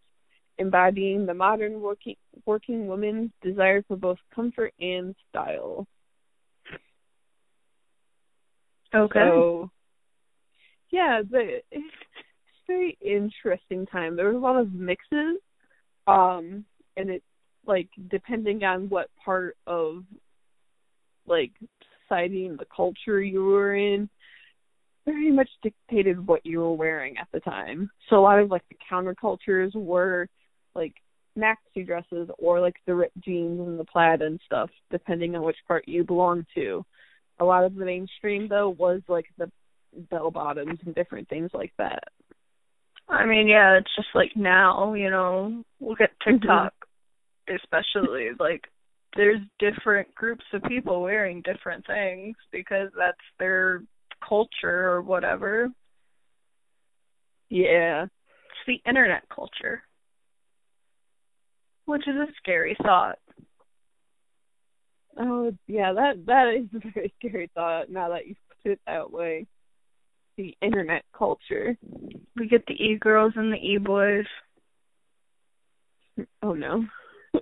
embodying 0.58 1.26
the 1.26 1.34
modern 1.34 1.80
working 1.80 2.16
working 2.46 2.86
woman's 2.86 3.30
desire 3.42 3.82
for 3.86 3.96
both 3.96 4.18
comfort 4.34 4.72
and 4.80 5.14
style. 5.28 5.86
Okay. 8.94 9.20
So, 9.20 9.70
yeah, 10.90 11.22
but 11.28 11.42
it's 11.42 11.64
a 11.74 12.66
very 12.66 12.98
interesting 13.00 13.86
time. 13.86 14.16
There 14.16 14.26
was 14.32 14.36
a 14.36 14.38
lot 14.38 14.60
of 14.60 14.72
mixes, 14.72 15.38
um, 16.06 16.64
and 16.96 17.10
it 17.10 17.22
like 17.66 17.88
depending 18.10 18.64
on 18.64 18.88
what 18.88 19.08
part 19.22 19.56
of 19.66 20.04
like 21.26 21.52
society 22.02 22.46
and 22.46 22.58
the 22.58 22.66
culture 22.74 23.22
you 23.22 23.44
were 23.44 23.74
in, 23.74 24.08
very 25.10 25.30
much 25.30 25.48
dictated 25.62 26.26
what 26.26 26.44
you 26.44 26.60
were 26.60 26.74
wearing 26.74 27.16
at 27.18 27.28
the 27.32 27.40
time. 27.40 27.90
So 28.08 28.16
a 28.16 28.20
lot 28.20 28.38
of 28.38 28.50
like 28.50 28.62
the 28.68 28.76
countercultures 28.90 29.74
were 29.74 30.28
like 30.74 30.94
maxi 31.38 31.86
dresses 31.86 32.28
or 32.38 32.60
like 32.60 32.76
the 32.86 32.94
ripped 32.94 33.20
jeans 33.20 33.60
and 33.60 33.78
the 33.78 33.84
plaid 33.84 34.22
and 34.22 34.40
stuff, 34.46 34.70
depending 34.90 35.34
on 35.36 35.42
which 35.42 35.56
part 35.66 35.88
you 35.88 36.04
belonged 36.04 36.46
to. 36.54 36.84
A 37.40 37.44
lot 37.44 37.64
of 37.64 37.74
the 37.74 37.84
mainstream 37.84 38.48
though 38.48 38.70
was 38.70 39.00
like 39.08 39.26
the 39.38 39.50
bell 40.10 40.30
bottoms 40.30 40.78
and 40.84 40.94
different 40.94 41.28
things 41.28 41.50
like 41.52 41.72
that. 41.78 42.04
I 43.08 43.26
mean, 43.26 43.48
yeah, 43.48 43.78
it's 43.78 43.94
just 43.96 44.08
like 44.14 44.30
now, 44.36 44.94
you 44.94 45.10
know, 45.10 45.64
look 45.80 46.00
at 46.00 46.10
mm-hmm. 46.10 46.38
TikTok, 46.38 46.72
especially 47.48 48.28
like 48.38 48.62
there's 49.16 49.40
different 49.58 50.14
groups 50.14 50.44
of 50.52 50.62
people 50.62 51.02
wearing 51.02 51.42
different 51.42 51.84
things 51.86 52.36
because 52.52 52.90
that's 52.96 53.18
their 53.38 53.82
culture 54.26 54.90
or 54.90 55.02
whatever. 55.02 55.68
Yeah. 57.48 58.04
It's 58.04 58.66
the 58.66 58.80
internet 58.88 59.22
culture. 59.34 59.82
Which 61.86 62.06
is 62.06 62.14
a 62.14 62.26
scary 62.38 62.76
thought. 62.82 63.18
Oh 65.18 65.52
yeah, 65.66 65.92
that 65.92 66.24
that 66.26 66.54
is 66.54 66.66
a 66.74 66.90
very 66.92 67.12
scary 67.18 67.50
thought 67.54 67.90
now 67.90 68.10
that 68.10 68.26
you 68.26 68.34
put 68.62 68.72
it 68.72 68.80
that 68.86 69.10
way. 69.10 69.46
The 70.36 70.56
internet 70.62 71.04
culture. 71.16 71.76
We 72.36 72.46
get 72.46 72.64
the 72.66 72.74
e 72.74 72.96
girls 72.98 73.32
and 73.36 73.52
the 73.52 73.58
e 73.58 73.78
boys. 73.78 74.26
Oh 76.42 76.54
no. 76.54 76.86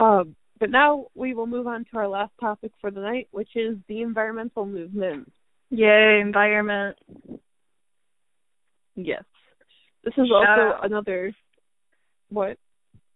um, 0.00 0.36
but 0.62 0.70
now 0.70 1.06
we 1.16 1.34
will 1.34 1.48
move 1.48 1.66
on 1.66 1.84
to 1.90 1.98
our 1.98 2.06
last 2.06 2.30
topic 2.38 2.70
for 2.80 2.92
the 2.92 3.00
night, 3.00 3.26
which 3.32 3.48
is 3.56 3.76
the 3.88 4.00
environmental 4.00 4.64
movement. 4.64 5.28
Yay, 5.70 6.20
environment. 6.22 6.96
Yes. 8.94 9.24
This 10.04 10.14
is 10.16 10.28
Shout 10.28 10.48
also 10.48 10.76
out. 10.76 10.86
another 10.86 11.32
what? 12.28 12.58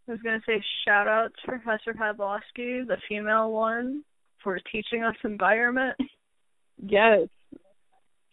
I 0.09 0.11
was 0.11 0.21
gonna 0.25 0.41
say 0.45 0.61
shout 0.85 1.07
out 1.07 1.31
to 1.45 1.53
Professor 1.53 1.95
Pavlovsky, 1.95 2.83
the 2.83 2.97
female 3.09 3.53
one, 3.53 4.03
for 4.43 4.59
teaching 4.73 5.05
us 5.05 5.15
environment. 5.23 5.97
Yes. 6.85 7.29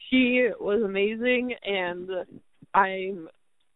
She 0.10 0.50
was 0.60 0.82
amazing 0.84 1.54
and 1.64 2.10
I'm 2.74 3.30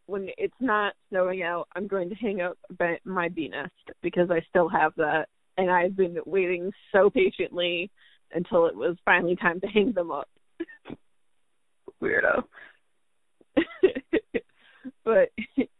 when 0.07 0.29
it's 0.37 0.53
not 0.59 0.93
snowing 1.09 1.43
out, 1.43 1.67
I'm 1.75 1.87
going 1.87 2.09
to 2.09 2.15
hang 2.15 2.41
up 2.41 2.57
my 3.05 3.29
bee 3.29 3.49
nest 3.49 3.71
because 4.01 4.31
I 4.31 4.41
still 4.49 4.69
have 4.69 4.93
that 4.97 5.27
and 5.57 5.69
I've 5.69 5.95
been 5.95 6.17
waiting 6.25 6.71
so 6.91 7.09
patiently 7.09 7.91
until 8.33 8.67
it 8.67 8.75
was 8.75 8.97
finally 9.05 9.35
time 9.35 9.59
to 9.61 9.67
hang 9.67 9.91
them 9.91 10.11
up. 10.11 10.29
Weirdo. 12.01 12.43
but 15.03 15.29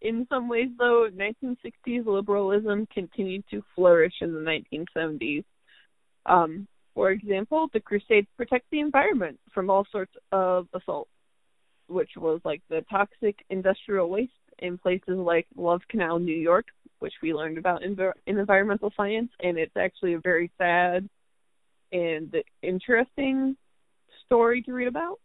in 0.02 0.26
some 0.30 0.50
ways 0.50 0.70
though 0.78 1.08
1960s 1.16 2.06
liberalism 2.06 2.88
continued 2.94 3.44
to 3.52 3.64
flourish 3.76 4.14
in 4.22 4.34
the 4.34 4.62
1970s 5.00 5.44
um 6.26 6.68
for 6.96 7.12
example 7.12 7.70
the 7.74 7.80
crusade 7.80 8.26
to 8.26 8.38
protect 8.38 8.66
the 8.72 8.80
environment 8.80 9.40
from 9.54 9.70
all 9.70 9.86
sorts 9.92 10.14
of 10.32 10.68
assault 10.74 11.08
which 11.88 12.12
was 12.18 12.40
like 12.44 12.62
the 12.70 12.84
toxic 12.90 13.44
industrial 13.50 14.10
waste 14.10 14.32
in 14.60 14.78
places 14.78 15.18
like 15.18 15.48
love 15.56 15.82
canal 15.90 16.20
new 16.20 16.36
york 16.36 16.68
which 17.00 17.14
we 17.22 17.34
learned 17.34 17.58
about 17.58 17.84
in, 17.84 17.96
in 18.26 18.38
environmental 18.38 18.92
science 18.98 19.30
and 19.42 19.58
it's 19.58 19.78
actually 19.78 20.14
a 20.14 20.20
very 20.20 20.52
sad 20.58 21.08
and 21.92 22.36
interesting 22.62 23.56
story 24.26 24.62
to 24.62 24.74
read 24.74 24.88
about 24.88 25.20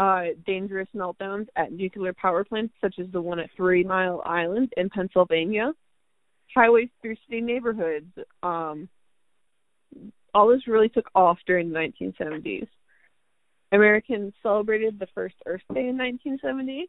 uh, 0.00 0.28
dangerous 0.46 0.88
meltdowns 0.96 1.46
at 1.56 1.72
nuclear 1.72 2.14
power 2.14 2.42
plants, 2.42 2.72
such 2.80 2.94
as 2.98 3.06
the 3.12 3.20
one 3.20 3.38
at 3.38 3.50
Three 3.54 3.84
Mile 3.84 4.22
Island 4.24 4.72
in 4.78 4.88
Pennsylvania, 4.88 5.72
highways 6.54 6.88
through 7.02 7.16
city 7.26 7.42
neighborhoods. 7.42 8.10
Um, 8.42 8.88
all 10.32 10.48
this 10.48 10.66
really 10.66 10.88
took 10.88 11.10
off 11.14 11.38
during 11.46 11.70
the 11.70 11.78
1970s. 11.78 12.66
Americans 13.72 14.32
celebrated 14.42 14.98
the 14.98 15.06
first 15.14 15.36
Earth 15.46 15.62
Day 15.72 15.88
in 15.88 15.96
1970, 15.96 16.88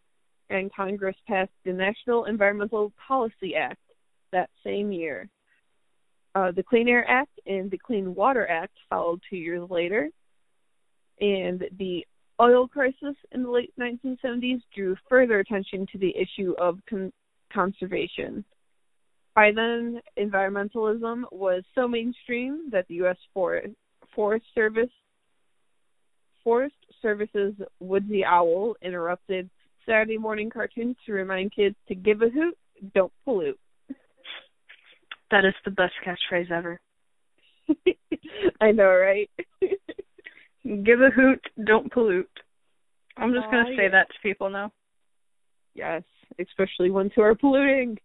and 0.49 0.73
Congress 0.73 1.15
passed 1.27 1.51
the 1.63 1.73
National 1.73 2.25
Environmental 2.25 2.91
Policy 3.07 3.55
Act 3.55 3.79
that 4.31 4.49
same 4.63 4.91
year. 4.91 5.29
Uh, 6.33 6.51
the 6.51 6.63
Clean 6.63 6.87
Air 6.87 7.07
Act 7.09 7.39
and 7.45 7.69
the 7.69 7.77
Clean 7.77 8.15
Water 8.15 8.47
Act 8.47 8.73
followed 8.89 9.21
two 9.29 9.37
years 9.37 9.69
later, 9.69 10.09
and 11.19 11.63
the 11.77 12.05
oil 12.41 12.67
crisis 12.67 13.15
in 13.31 13.43
the 13.43 13.49
late 13.49 13.73
1970s 13.79 14.61
drew 14.73 14.95
further 15.07 15.39
attention 15.39 15.85
to 15.91 15.99
the 15.99 16.15
issue 16.17 16.55
of 16.57 16.79
con- 16.89 17.13
conservation. 17.53 18.43
By 19.35 19.51
then, 19.51 20.01
environmentalism 20.17 21.23
was 21.31 21.63
so 21.75 21.87
mainstream 21.87 22.69
that 22.71 22.87
the 22.87 22.95
U.S. 22.95 23.17
Forest, 23.33 23.75
Forest 24.15 24.45
Service 24.55 24.89
Forest 26.43 26.75
Service's 27.01 27.53
Woodsy 27.79 28.23
Owl 28.25 28.75
interrupted 28.81 29.49
Saturday 29.85 30.17
morning 30.17 30.49
cartoons 30.49 30.95
to 31.05 31.13
remind 31.13 31.53
kids 31.55 31.75
to 31.87 31.95
give 31.95 32.21
a 32.21 32.29
hoot, 32.29 32.57
don't 32.93 33.11
pollute. 33.25 33.59
That 35.31 35.45
is 35.45 35.53
the 35.63 35.71
best 35.71 35.93
catchphrase 36.05 36.51
ever. 36.51 36.79
I 38.61 38.71
know, 38.71 38.89
right? 38.89 39.29
Give 40.63 41.01
a 41.01 41.09
hoot, 41.09 41.41
don't 41.65 41.91
pollute. 41.91 42.29
I'm 43.17 43.33
just 43.33 43.45
gonna 43.45 43.65
oh, 43.67 43.75
say 43.75 43.83
yeah. 43.83 43.89
that 43.91 44.07
to 44.09 44.13
people 44.21 44.49
now. 44.49 44.71
yes, 45.73 46.03
especially 46.39 46.91
ones 46.91 47.11
who 47.15 47.21
are 47.21 47.35
polluting. 47.35 47.97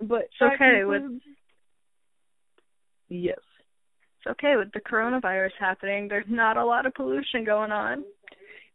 But 0.00 0.22
It's 0.22 0.54
okay 0.54 0.84
with- 0.84 1.20
Yes. 3.08 3.38
It's 4.24 4.30
okay 4.32 4.54
with 4.56 4.70
the 4.72 4.80
coronavirus 4.80 5.50
happening. 5.58 6.06
There's 6.08 6.26
not 6.28 6.56
a 6.56 6.64
lot 6.64 6.86
of 6.86 6.94
pollution 6.94 7.44
going 7.44 7.72
on. 7.72 8.04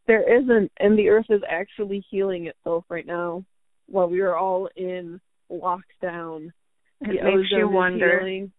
There 0.05 0.41
isn't, 0.41 0.71
and 0.79 0.97
the 0.97 1.07
Earth 1.10 1.27
is 1.29 1.41
actually 1.49 2.03
healing 2.10 2.47
itself 2.47 2.83
right 2.89 3.05
now, 3.05 3.43
while 3.88 4.10
we 4.10 4.19
are 4.21 4.36
all 4.36 4.67
in 4.75 5.21
lockdown. 5.51 6.47
It 7.01 7.19
The 7.21 7.23
makes 7.38 7.51
you 7.51 7.69
wonder. 7.69 8.19
healing. 8.19 8.51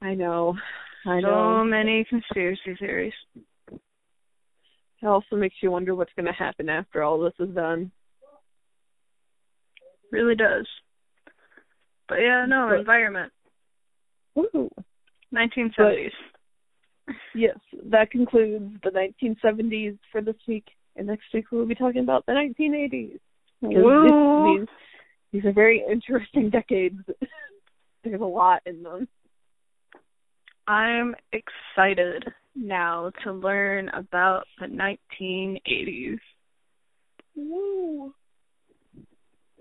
I 0.00 0.14
know, 0.14 0.56
I 1.04 1.20
so 1.20 1.26
know. 1.26 1.64
many 1.64 2.04
conspiracy 2.08 2.76
theories. 2.78 3.12
It 3.70 5.06
also 5.06 5.36
makes 5.36 5.56
you 5.62 5.70
wonder 5.70 5.94
what's 5.94 6.12
going 6.14 6.26
to 6.26 6.32
happen 6.32 6.68
after 6.68 7.02
all 7.02 7.18
this 7.20 7.34
is 7.40 7.54
done. 7.54 7.90
Really 10.12 10.34
does. 10.34 10.66
But 12.08 12.16
yeah, 12.20 12.46
no, 12.48 12.68
But- 12.70 12.80
environment. 12.80 13.32
Woo. 14.34 14.70
1970s. 15.34 16.10
Yes, 17.34 17.58
that 17.86 18.10
concludes 18.10 18.74
the 18.82 18.90
1970s 18.90 19.98
for 20.12 20.20
this 20.20 20.36
week, 20.46 20.66
and 20.96 21.06
next 21.06 21.24
week 21.32 21.46
we'll 21.50 21.66
be 21.66 21.74
talking 21.74 22.02
about 22.02 22.26
the 22.26 22.32
1980s. 22.32 23.18
Woo! 23.62 24.58
These, 24.58 24.68
these 25.32 25.44
are 25.44 25.52
very 25.52 25.84
interesting 25.90 26.50
decades. 26.52 27.00
There's 28.04 28.20
a 28.20 28.24
lot 28.24 28.62
in 28.66 28.82
them. 28.82 29.08
I'm 30.66 31.14
excited 31.32 32.24
now 32.54 33.10
to 33.24 33.32
learn 33.32 33.88
about 33.90 34.44
the 34.60 34.66
1980s. 34.66 36.18
Woo! 37.34 38.12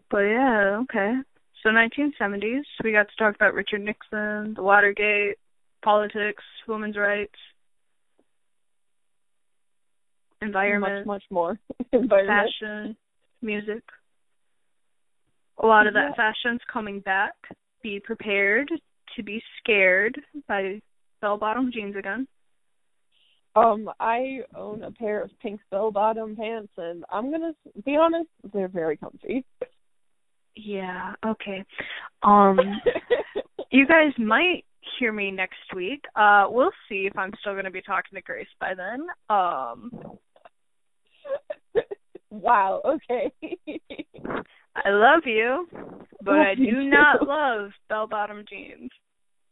But 0.09 0.19
yeah, 0.19 0.79
okay. 0.83 1.15
So 1.63 1.69
1970s, 1.69 2.63
we 2.83 2.91
got 2.91 3.07
to 3.09 3.15
talk 3.17 3.35
about 3.35 3.53
Richard 3.53 3.81
Nixon, 3.81 4.53
the 4.53 4.63
Watergate, 4.63 5.37
politics, 5.87 6.43
women's 6.67 6.97
rights, 6.97 7.39
environment, 10.41 11.05
Much, 11.05 11.21
much 11.21 11.23
more. 11.31 11.57
Environment. 11.93 12.27
fashion, 12.59 12.97
music. 13.41 13.83
A 15.59 15.65
lot 15.65 15.87
of 15.87 15.93
that 15.93 16.09
Yeah. 16.09 16.15
fashion's 16.15 16.59
coming 16.71 16.99
back 16.99 17.35
be 17.81 18.01
prepared 18.01 18.69
to 19.15 19.23
be 19.23 19.41
scared 19.59 20.21
by 20.45 20.81
bell 21.21 21.37
bottom 21.37 21.71
jeans 21.71 21.95
again. 21.95 22.27
Um, 23.55 23.89
I 24.01 24.41
own 24.55 24.83
a 24.83 24.91
pair 24.91 25.21
of 25.21 25.31
pink 25.39 25.61
bell 25.71 25.89
bottom 25.89 26.35
pants, 26.35 26.73
and 26.77 27.05
I'm 27.09 27.31
gonna 27.31 27.55
be 27.85 27.95
honest, 27.95 28.29
they're 28.53 28.67
very 28.67 28.97
comfy. 28.97 29.45
Yeah. 30.53 31.15
Okay. 31.25 31.63
Um, 32.23 32.59
you 33.71 33.87
guys 33.87 34.11
might 34.17 34.65
hear 34.99 35.11
me 35.11 35.31
next 35.31 35.73
week. 35.75 36.03
Uh, 36.15 36.45
we'll 36.49 36.71
see 36.89 37.07
if 37.11 37.17
I'm 37.17 37.31
still 37.41 37.55
gonna 37.55 37.71
be 37.71 37.81
talking 37.81 38.15
to 38.15 38.21
Grace 38.21 38.47
by 38.59 38.73
then. 38.75 39.07
Um. 39.29 39.91
wow. 42.29 42.81
Okay. 42.85 43.31
I 44.75 44.89
love 44.89 45.23
you, 45.25 45.67
but 46.21 46.33
Love 46.35 46.45
I 46.51 46.55
do 46.55 46.65
too. 46.65 46.89
not 46.89 47.27
love 47.27 47.71
bell 47.89 48.07
bottom 48.07 48.45
jeans. 48.47 48.91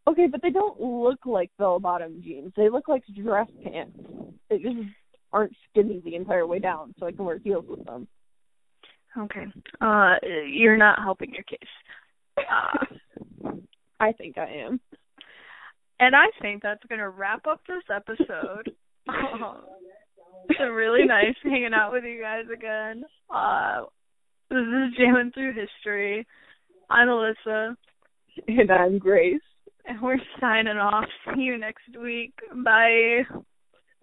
Okay, 0.07 0.27
but 0.31 0.41
they 0.43 0.51
don't 0.51 0.79
look 0.79 1.25
like 1.25 1.49
bell 1.57 1.79
bottom 1.79 2.21
jeans. 2.23 2.53
They 2.55 2.69
look 2.69 2.87
like 2.87 3.03
dress 3.15 3.47
pants. 3.63 3.97
They 4.49 4.57
just 4.59 4.75
aren't 5.33 5.55
skinny 5.69 5.99
the 6.05 6.15
entire 6.15 6.45
way 6.45 6.59
down, 6.59 6.93
so 6.99 7.07
I 7.07 7.11
can 7.11 7.25
wear 7.25 7.39
heels 7.39 7.65
with 7.67 7.83
them. 7.85 8.07
Okay. 9.17 9.45
Uh, 9.81 10.15
you're 10.47 10.77
not 10.77 10.99
helping 11.01 11.33
your 11.33 11.43
case. 11.43 11.59
Uh, 12.37 13.49
I 13.99 14.11
think 14.11 14.37
I 14.37 14.47
am. 14.65 14.79
And 15.99 16.15
I 16.15 16.25
think 16.41 16.61
that's 16.63 16.83
gonna 16.89 17.09
wrap 17.09 17.47
up 17.47 17.61
this 17.67 17.83
episode. 17.93 18.71
Um, 19.07 19.57
it's 20.49 20.59
been 20.59 20.71
really 20.71 21.05
nice 21.05 21.35
hanging 21.43 21.73
out 21.73 21.91
with 21.91 22.03
you 22.03 22.21
guys 22.21 22.45
again. 22.53 23.03
Uh, 23.33 23.83
this 24.49 24.59
is 24.59 24.97
jamming 24.97 25.31
through 25.33 25.53
history. 25.53 26.25
I'm 26.89 27.07
Alyssa, 27.07 27.75
And 28.47 28.71
I'm 28.71 28.99
Grace. 28.99 29.41
and 29.85 29.99
we're 30.01 30.19
signing 30.39 30.77
off. 30.77 31.05
See 31.33 31.41
you 31.41 31.57
next 31.57 31.97
week. 31.99 32.33
Bye. 32.63 33.23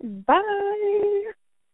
Bye. 0.03 1.33